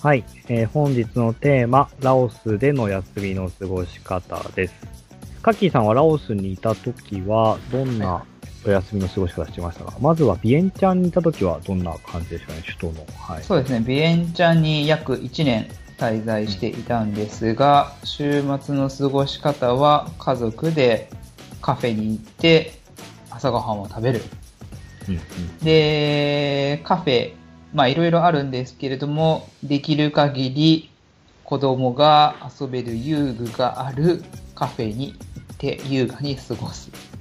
[0.02, 4.76] はい、えー本日のテーマ、ラオスでの休みの過ごし方です。
[5.42, 8.24] カッキーさんはラオスにいた時は、どんな
[8.66, 13.06] お休みの過ごし方してましたかまずはビエンチャンにいた時はどんな感じでしたかね、首都の。
[13.18, 13.44] はい。
[13.44, 21.10] そうですね、ビエンチャンに約1年滞在していたんですが、週末の過ごし方は家族で
[21.62, 22.74] カフェに行って
[23.30, 24.22] 朝ごはんを食べる。
[25.08, 25.22] うんうん
[25.60, 27.34] で、カフェ、
[27.74, 30.90] まあいろいろあるんですけれども、できる限り
[31.44, 34.24] 子供が遊べる遊具がある
[34.56, 37.13] カフェに行って優雅に過ごす。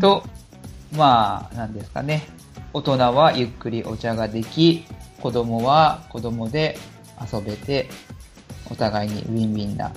[0.00, 0.24] と、
[0.96, 2.26] まあ、なんですかね。
[2.72, 4.84] 大人はゆっくりお茶ができ、
[5.20, 6.78] 子供は子供で
[7.32, 7.88] 遊べて、
[8.70, 9.92] お互いにウィンウィンな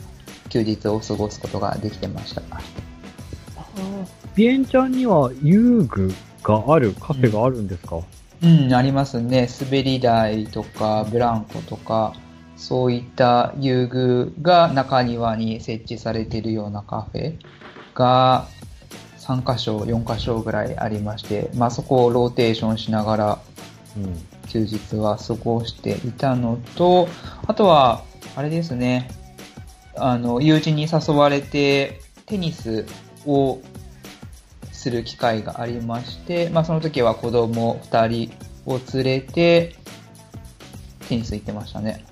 [0.50, 2.42] 休日を過ごすことができてました。
[4.36, 6.14] ビエンチャンには遊具
[6.44, 8.00] があるカフェがあるんですか、
[8.44, 9.48] うん、ありますね。
[9.62, 12.14] 滑り台とか、ブランコとか、
[12.58, 17.36] そういった遊具が中庭に設置されているようなカフェ
[17.94, 18.48] が
[19.36, 23.40] 3箇所、4箇所ぐらいありまして、まあそこをローテーションしながら
[23.98, 27.08] うん休日は過ごしていたのと、
[27.48, 28.04] あとは、
[28.36, 29.10] あれですね、
[29.96, 32.86] あの、友人に誘われてテニス
[33.26, 33.62] を
[34.74, 38.34] する機会がありまして、まあその時は子供2人
[38.66, 39.76] を連れて
[41.08, 42.06] テニス行ってましたね。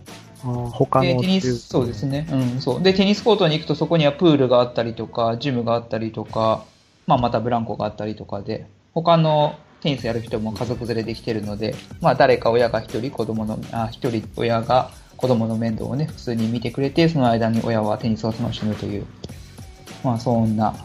[0.71, 2.25] 他で、のテニス、そうですね。
[2.31, 2.81] うん、そう。
[2.81, 6.63] で、テニスコートに行くとそこにはプールがあったりとか、ジムがあったりとか、
[7.09, 19.07] まあまたブランコがあったりとかで、他のテニスやる人も家族連れで来てるので、まあ誰か親が一人子供の、あ、一人親が子供の面倒をね、普通に見てくれて、その間に親はテニスを楽しむという、
[20.03, 20.75] まあそんな、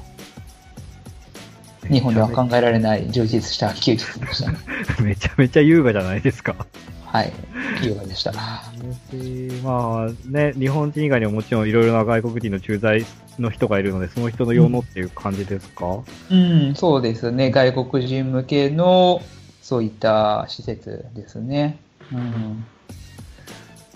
[1.91, 4.59] 日本では考えられない充実した休日でしたね。
[5.03, 6.57] めちゃめちゃ優雅じゃないですか。
[7.15, 7.33] はい。
[7.81, 8.33] 優雅でした。
[8.33, 8.61] ま
[9.63, 13.07] あね、日本人以外にももちろんいろいろな外国人の駐在
[13.39, 17.53] の人がいるので、その人の用のっていう感じですか、うん、そうですね。
[17.53, 19.23] 外国人向けの、
[19.63, 21.79] そういった施設ですね。
[22.13, 22.65] うん。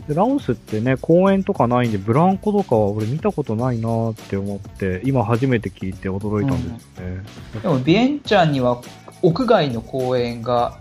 [0.06, 7.24] でラオスってね、公園とかないんで、ブランコとかは俺見たことないなーって思って、今初めて聞いて驚いたんですよね。
[7.62, 8.80] でも、ビエンチャンには
[9.22, 10.78] 屋外の公園が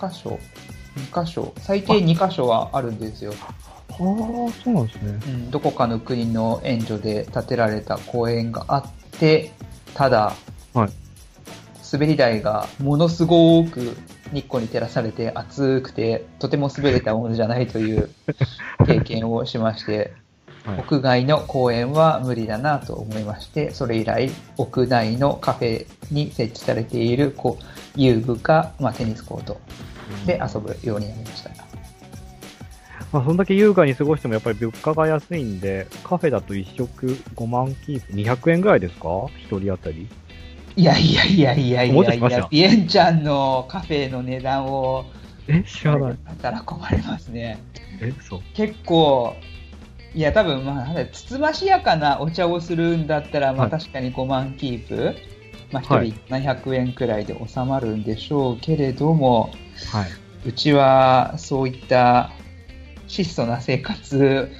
[0.00, 0.38] 1箇所、
[0.96, 3.32] 2箇所、最低2箇所はあるんですよ。
[3.32, 5.20] はあ、そうなんですね。
[5.26, 9.52] うん、どこかの国の援助で建てられた公園があって、
[9.94, 10.34] ただ、
[10.72, 10.90] はい
[11.92, 13.96] 滑り台がものすごく
[14.32, 18.10] 日光に照らされて暑くて、とても滑れたものじゃないという
[18.84, 20.12] 経験をしまして、はい
[20.78, 27.64] 屋外の公園は無理だなと思いまして、それ以来、屋内のカフェに設置されているこう
[28.00, 29.60] 遊具か、まあ、テニスコート
[30.26, 31.50] で遊ぶようになりました。
[33.12, 40.08] まあ、そんだけ優雅に過ごしてもやっぱり物価が安いんで、カフェだと1食5万キープ、200円ぐらいですか ?1 人当たり。
[40.76, 45.04] いやいやいやいやいやいや、ビエンちゃんのカフェの値段を、
[45.46, 46.16] え、知らない。
[46.42, 47.62] たら困りますね。
[48.00, 48.40] え、そう。
[48.54, 49.36] 結構、
[50.14, 55.14] いや、多分、まあ、つつましやかなお茶をするんだったら、まあ、はい確かに5万キープ、
[55.70, 59.63] まあ、はい1人700円くらいで収まるんでしょうけれども、はい。
[60.46, 62.30] うちはそういった
[63.06, 64.50] 質素な生活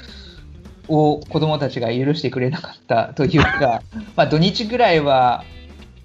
[0.88, 3.82] を子供たちが許してくれなかったというか、
[4.16, 5.44] まあ土日ぐらいは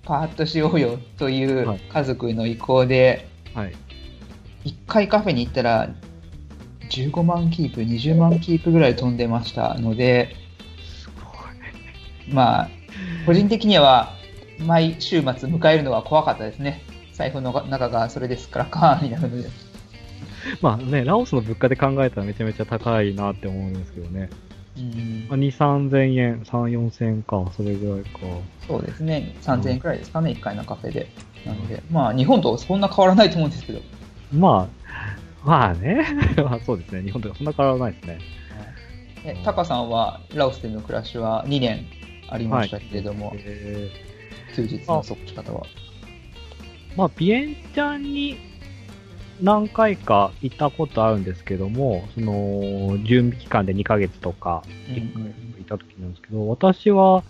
[0.04, 3.74] パーッとしようよというはい家族の意向で、はい。
[4.66, 5.90] 1回カフェに行ったら
[6.90, 10.36] 15万キープ、20万キープぐらい飛んでましたので、
[12.32, 12.70] まあ、
[13.26, 14.14] 個人的には
[14.66, 16.84] 毎週末迎えるのは怖かったですね。
[17.20, 19.50] 財布の中がそれですからカーンになるので。
[20.64, 24.30] まあね、ラオスの物価で考えたらめちゃめちゃ高いなって思うんですけどね。
[24.78, 28.20] うんまあ、2、3000円、3、4000円か、それぐらいか。
[28.66, 29.36] そうですね。
[29.42, 31.10] 3000円くらいですかね、1回のカフェで。
[31.46, 33.82] なので、まあ、日本とそんな変わらないと思うんですけど。
[34.32, 34.70] ま
[35.44, 36.06] あ、まあね。
[36.42, 37.02] まあそうですね。
[37.02, 38.20] 日本とかそんな変わらないですね。
[39.26, 41.86] えタカさんはラオスでの暮らしは2年
[42.30, 43.90] ありましたけれども、え
[44.56, 45.64] 休日の過ごし方は。
[47.00, 48.38] ーまあ、ビエンチャンに
[49.42, 54.64] 何回か行ったことあるんですけども、その、準備期間で2ヶ月とか、
[55.60, 57.24] いた時なんですけど、私は、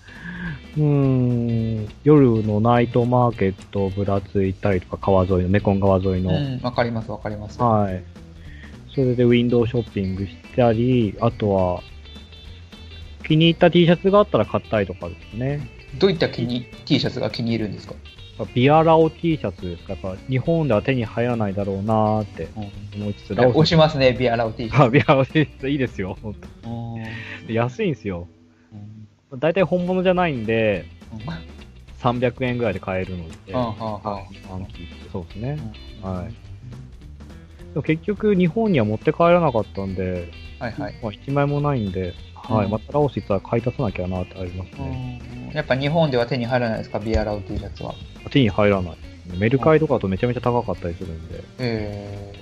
[0.75, 7.61] うーん、夜のナイトマーケットをぶらついたりとか、川沿いの、メコン川沿いの、うん、わかりますわかります。
[7.61, 8.03] はい。
[8.95, 11.83] それでウィンドウショッピングしたり、あとは、
[13.23, 15.69] 気に入った T シャツがあったら買ったりとかですね。
[15.99, 17.93] どういった気に T シャツが気に入るんですか、
[18.53, 19.93] ビアラオ T シャツですか？
[19.93, 22.47] やっぱ日本では手に入らないだろうなーって
[22.95, 26.17] 思いつつ、ラオ押スしますね、ビアラオ T シャあビアラオ T シャツいいですよ。
[26.21, 26.39] 本ツ。
[26.63, 28.27] 当安いんですよ。
[29.37, 30.85] だいたい本物じゃないんで、
[32.01, 33.53] 300円ぐらいで買えるので。
[35.11, 35.57] そうですね。
[36.01, 36.33] はい。
[36.33, 40.99] でも結局日本には持って帰らなかったんで、はいはい。
[41.03, 45.21] まあ、1枚もないんで、はい、うんまたラオス行ったら買い足さなきゃなってありますね。
[45.53, 47.93] やっぱ日本では手に入らないですか、ビアラオ T シャツは。
[48.29, 48.97] 手に入らない。
[49.37, 51.43] メルカリとかだとめちゃめちゃ高かったりするんで。
[51.59, 52.33] え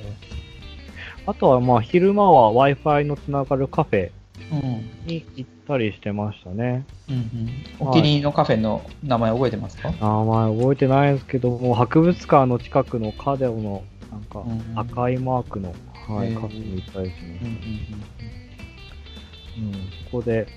[1.25, 4.11] あとはまあ昼間は Wi-Fi のつながるカフェー
[4.51, 4.89] うん。
[5.05, 6.85] に行ったりしてましたね。
[7.09, 7.15] うん
[7.81, 15.73] うん、お気に入りのカフェの名前覚えてますか、名前覚えてないんですけども、博物館の近くのカデオのなんかうん赤いマークの、
[16.07, 16.33] はい、へー。
[16.35, 17.45] カフェに行ったりしました。
[19.57, 19.73] うんうん、
[20.05, 20.47] そこで、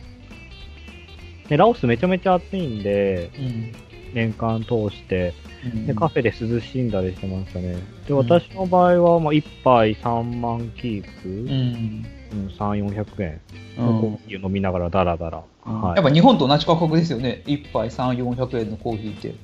[1.51, 3.72] で、ラオスめちゃめちゃ暑いんで、うんうん
[4.12, 5.34] 年間通して、
[5.64, 7.74] うんで、カフェで涼しんだりしてましたね。
[8.09, 12.07] で、うん私の場合は、まあ、1杯3万キープ、ううんん
[12.59, 13.40] 3、400円
[13.76, 15.44] コーヒーを飲みながらダラダラ。
[15.62, 15.94] はい。
[15.94, 19.34] やっぱ日本と同じ価格ですよね、1杯3、400円のコーヒーって。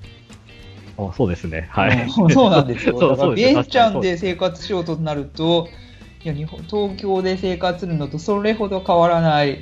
[0.99, 1.69] あそうですね。
[1.71, 2.03] はい。
[2.03, 2.99] うん そうなんですよ。
[2.99, 5.69] そうだからそうですビエンチャンで生活しようとなると、
[6.25, 9.61] いや日本東京で生活するのとそれほど変わらない、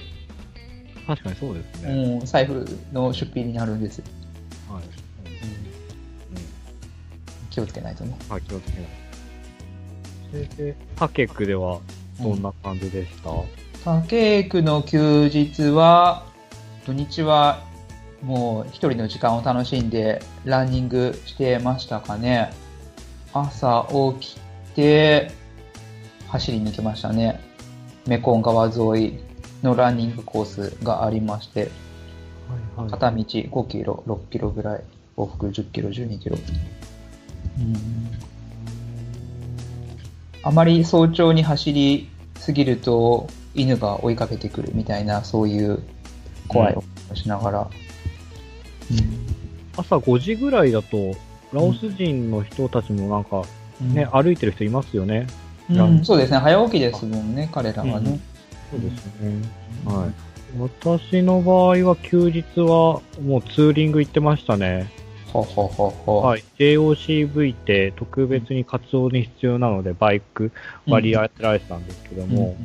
[1.07, 1.93] 確かにそうですね。
[2.21, 4.03] うん、財布の出費になるんです。
[4.69, 4.83] はい。
[7.51, 8.17] 気をつけないとね。
[8.27, 8.33] うん。
[8.33, 8.89] はい、気をつけない。
[10.31, 11.81] それで、タケクでは
[12.21, 13.31] どんな感じでした、
[13.85, 16.27] 竹区の休日は、
[16.87, 17.63] 土日は
[18.23, 22.53] もう一人の時間を楽しんでランニングしてましたかね。
[23.33, 23.87] 朝
[24.19, 24.41] 起き
[24.75, 25.31] て
[26.29, 27.41] 走りに行きましたね。
[28.07, 29.19] メコン川沿い
[29.65, 34.83] のランニングコースがありまして、はいはい片道5キロ、6キロぐらい、
[35.17, 36.37] 往復10キロ、12キロ。
[40.43, 45.83] あまり早朝に走りすぎると犬が追いかけてくるみたいな、そういう
[46.49, 47.71] 怖い思いをしながら。
[49.77, 51.15] 朝5時ぐらいだと、
[51.53, 53.43] ラオス人の人たちもなんか、
[53.81, 55.27] うんね、歩いてる人いますよね。
[55.71, 58.21] うんそうですね、早起きですもんね、彼らはね。
[58.75, 59.49] そうですね。
[59.85, 60.35] はい。
[60.59, 64.91] 私の場合は休日はもうツーリング行ってましたね。
[65.33, 66.21] ほほほほ。
[66.21, 66.45] はい。
[66.59, 70.53] JOCV って特別に活動に必要なのでバイク
[70.87, 72.57] 割り当てられてたんですけどうんも、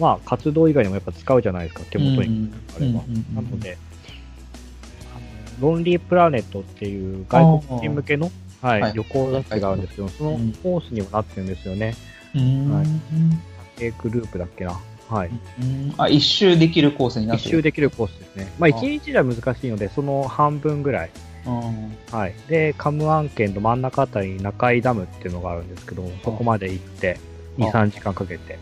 [0.00, 2.86] まあ活動以外にもやっぱ使うじゃないですか、手元にあれば。
[2.86, 3.76] うんうんうんなので、
[5.60, 8.30] ロンリープラネットっていう外国人向けの、
[8.62, 10.30] はいはい旅行雑誌があるんですけど、その
[10.62, 11.94] コースにもなってるんですよね。
[12.34, 12.86] うんはい
[13.86, 14.78] A グループだっけな？
[15.08, 15.28] はい。
[15.28, 17.48] うんあ、一周できるコースになってる。
[17.48, 18.52] 一周できるコースですね。
[18.58, 21.10] まあ、一日じゃ難しいので、その半分ぐらい。
[21.46, 22.34] うんはい。
[22.48, 27.18] で、カムアン県の真ん中あたりに中井ダムっていうのがあるんですけど、そこまで行って、
[27.58, 28.58] 2、あ3時間かけて。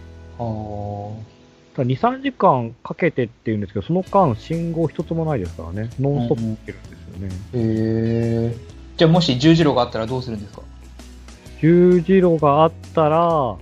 [1.76, 5.90] ただ2、3時間かけてっていうんですけど、その間信号一つもないですからね。
[6.00, 7.34] ノンストップってるんですよね。
[8.48, 8.56] へえ。
[8.96, 10.62] じゃあもし十字路があったらどうするんですか？
[11.60, 13.56] 十字路があったら、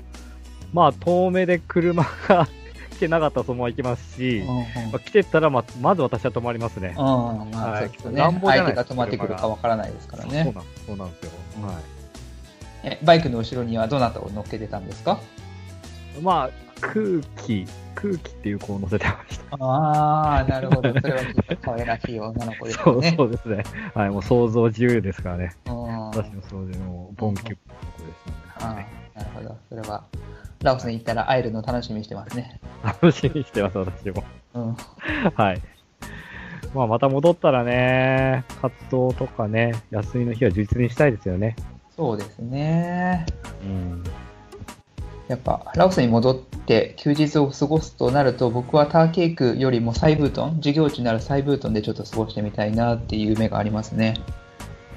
[0.73, 2.47] まあ、遠目で車が
[2.91, 4.43] 来てなかったらそのまま行きますし、
[4.93, 6.95] まあ、来てったら、まあ、まず私は止まりますね。
[6.99, 8.21] うん、まあ、はいそうですよね。
[8.21, 8.41] 乱
[8.75, 10.45] が止まってくるかわからないですからね。
[10.45, 11.31] そうなんそうなんですよ。
[11.63, 11.77] はい。
[12.85, 15.21] えバイクの後ろにはどなたを乗っけてたんですか？
[16.23, 16.51] まあ、
[16.81, 19.57] 空気、空気っていう子を乗せてました。
[19.65, 20.93] ああ、なるほど。
[20.93, 23.03] それはきっと可愛らしい女の子ですそう。
[23.03, 23.65] そうですね。
[23.95, 25.55] はい、もう想像自由ですからね。
[25.67, 29.57] うん私の想像もボンキュッの子ですので、ああ、なるほど。
[29.69, 30.05] それは、
[30.63, 32.61] ラオスに行ったら会えるの楽しみにしてますね。
[32.83, 34.25] 楽しみにしてます、私も。
[34.55, 34.77] うん。
[35.35, 35.63] はい。
[36.75, 41.57] まあ、また戻ったらね、活動とかね、休みの日は充実にしたいですよね。
[41.97, 43.27] そうですね。
[43.63, 44.05] うん。
[45.29, 54.15] やっぱ、ラオスに戻って休日を過ごすとなると、僕はターケークよりもサイブートン、授業地になるサイブートンでちょっと過ごしてみたいなっていう夢がありますね。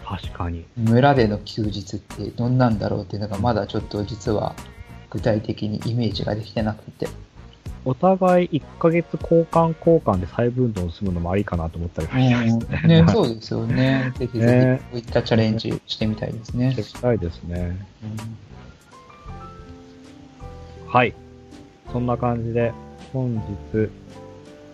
[0.06, 0.66] 確かに。
[0.76, 4.56] 村での休日ってどんなんだろうっていうのがまだちょっと実は
[5.12, 7.08] 具体的にイメージができてなくて。
[7.84, 13.02] お互い1ヶ月交換交換で再分動するのもありかなと思ったりもしますね。
[13.02, 14.14] ね、そうですよね。
[14.20, 16.72] ぜひぜねひ、こういったチャレンジしてみたいですね。
[16.72, 17.78] してみたいですね。
[18.04, 18.52] うん
[20.92, 21.14] はい。
[21.94, 22.74] そんな感じで、
[23.14, 23.42] 本
[23.74, 23.90] 日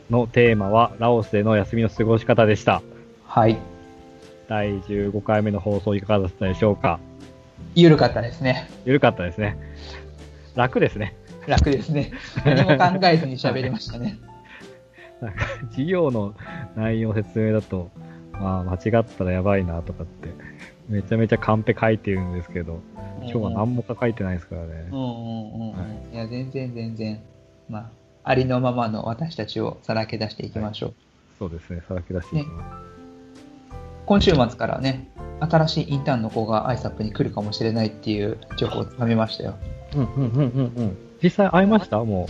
[0.09, 2.81] のテーマは、ラオスでの休みの過ごし方でした。
[3.27, 3.55] はい。
[4.49, 6.99] 第15回目の放送いかがだったでしょうか？
[7.75, 8.67] ゆるかったですね。
[8.83, 9.57] ゆるかったですね。
[10.58, 11.16] 楽ですね。
[11.45, 12.12] 楽ですね。
[12.43, 14.18] 何も考えずに喋りましたね。
[15.22, 16.34] なんか、授業の
[16.76, 17.91] 内容説明だと、
[18.34, 20.30] まあ、間違ったらやばいなとかって、
[20.89, 22.80] めちゃめちゃカンペ書いてるんですけど、
[23.22, 24.97] 今日は何も書いてないですからねうん。
[24.97, 25.72] うんうんうん。
[25.74, 27.20] はいいや、全然全然。
[27.70, 27.89] まあ、
[28.24, 30.93] ありのままの私たちをさらけ出していきましょう。
[31.38, 32.88] そうですね、さらけ出していきます。
[34.08, 35.08] 今週末からね、
[35.39, 39.55] 新しいインターンの子が ISAP に来るかもしれないっていう情報をつかみましたよ。
[39.95, 40.97] うんうんうんうんうん。
[41.21, 42.03] 実際会いました？
[42.03, 42.27] も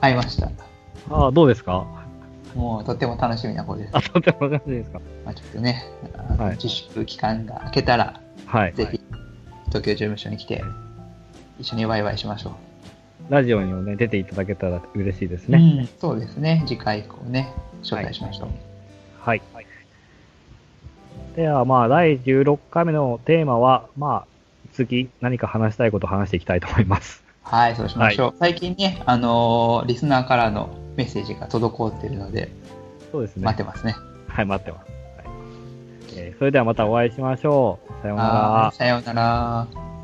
[0.00, 0.46] 会いました。
[0.46, 0.50] う。
[1.10, 1.86] ああ、どうですか？
[2.54, 3.90] もうとっても楽しみな子です。
[3.96, 5.00] あ、とても楽しいですか？
[5.24, 5.84] まあ、ちょっとね、
[6.38, 8.72] はい自粛期間が明けたら、はい。
[8.74, 9.00] ぜひ
[9.66, 10.62] 東京事務所に来て、
[11.58, 12.52] 一緒にワイワイしましょう。
[13.28, 15.58] ラジオにもね、出ていただけたら嬉しいですうね。
[15.82, 16.62] んそうですね。
[16.66, 17.52] 次回以降ね、
[17.82, 18.48] 招待しましょう。
[19.20, 19.42] はい。
[21.34, 24.26] では、まあ、第16回目のテーマは、まあ、
[24.76, 27.24] 次、何か話したいことを話していきたいと思います。
[27.42, 28.34] はい、そうしましょう。
[28.38, 32.50] 最近ね、あのーリスナーからのメッセージが滞っているので、
[33.12, 33.44] そうですね。
[33.44, 33.94] 待ってますね。
[34.28, 34.90] はい、待ってます。
[34.90, 34.96] はい
[36.16, 37.92] えーそれではまたお会いしましょう。
[38.02, 38.70] さようならは。
[38.74, 39.95] いさようなら。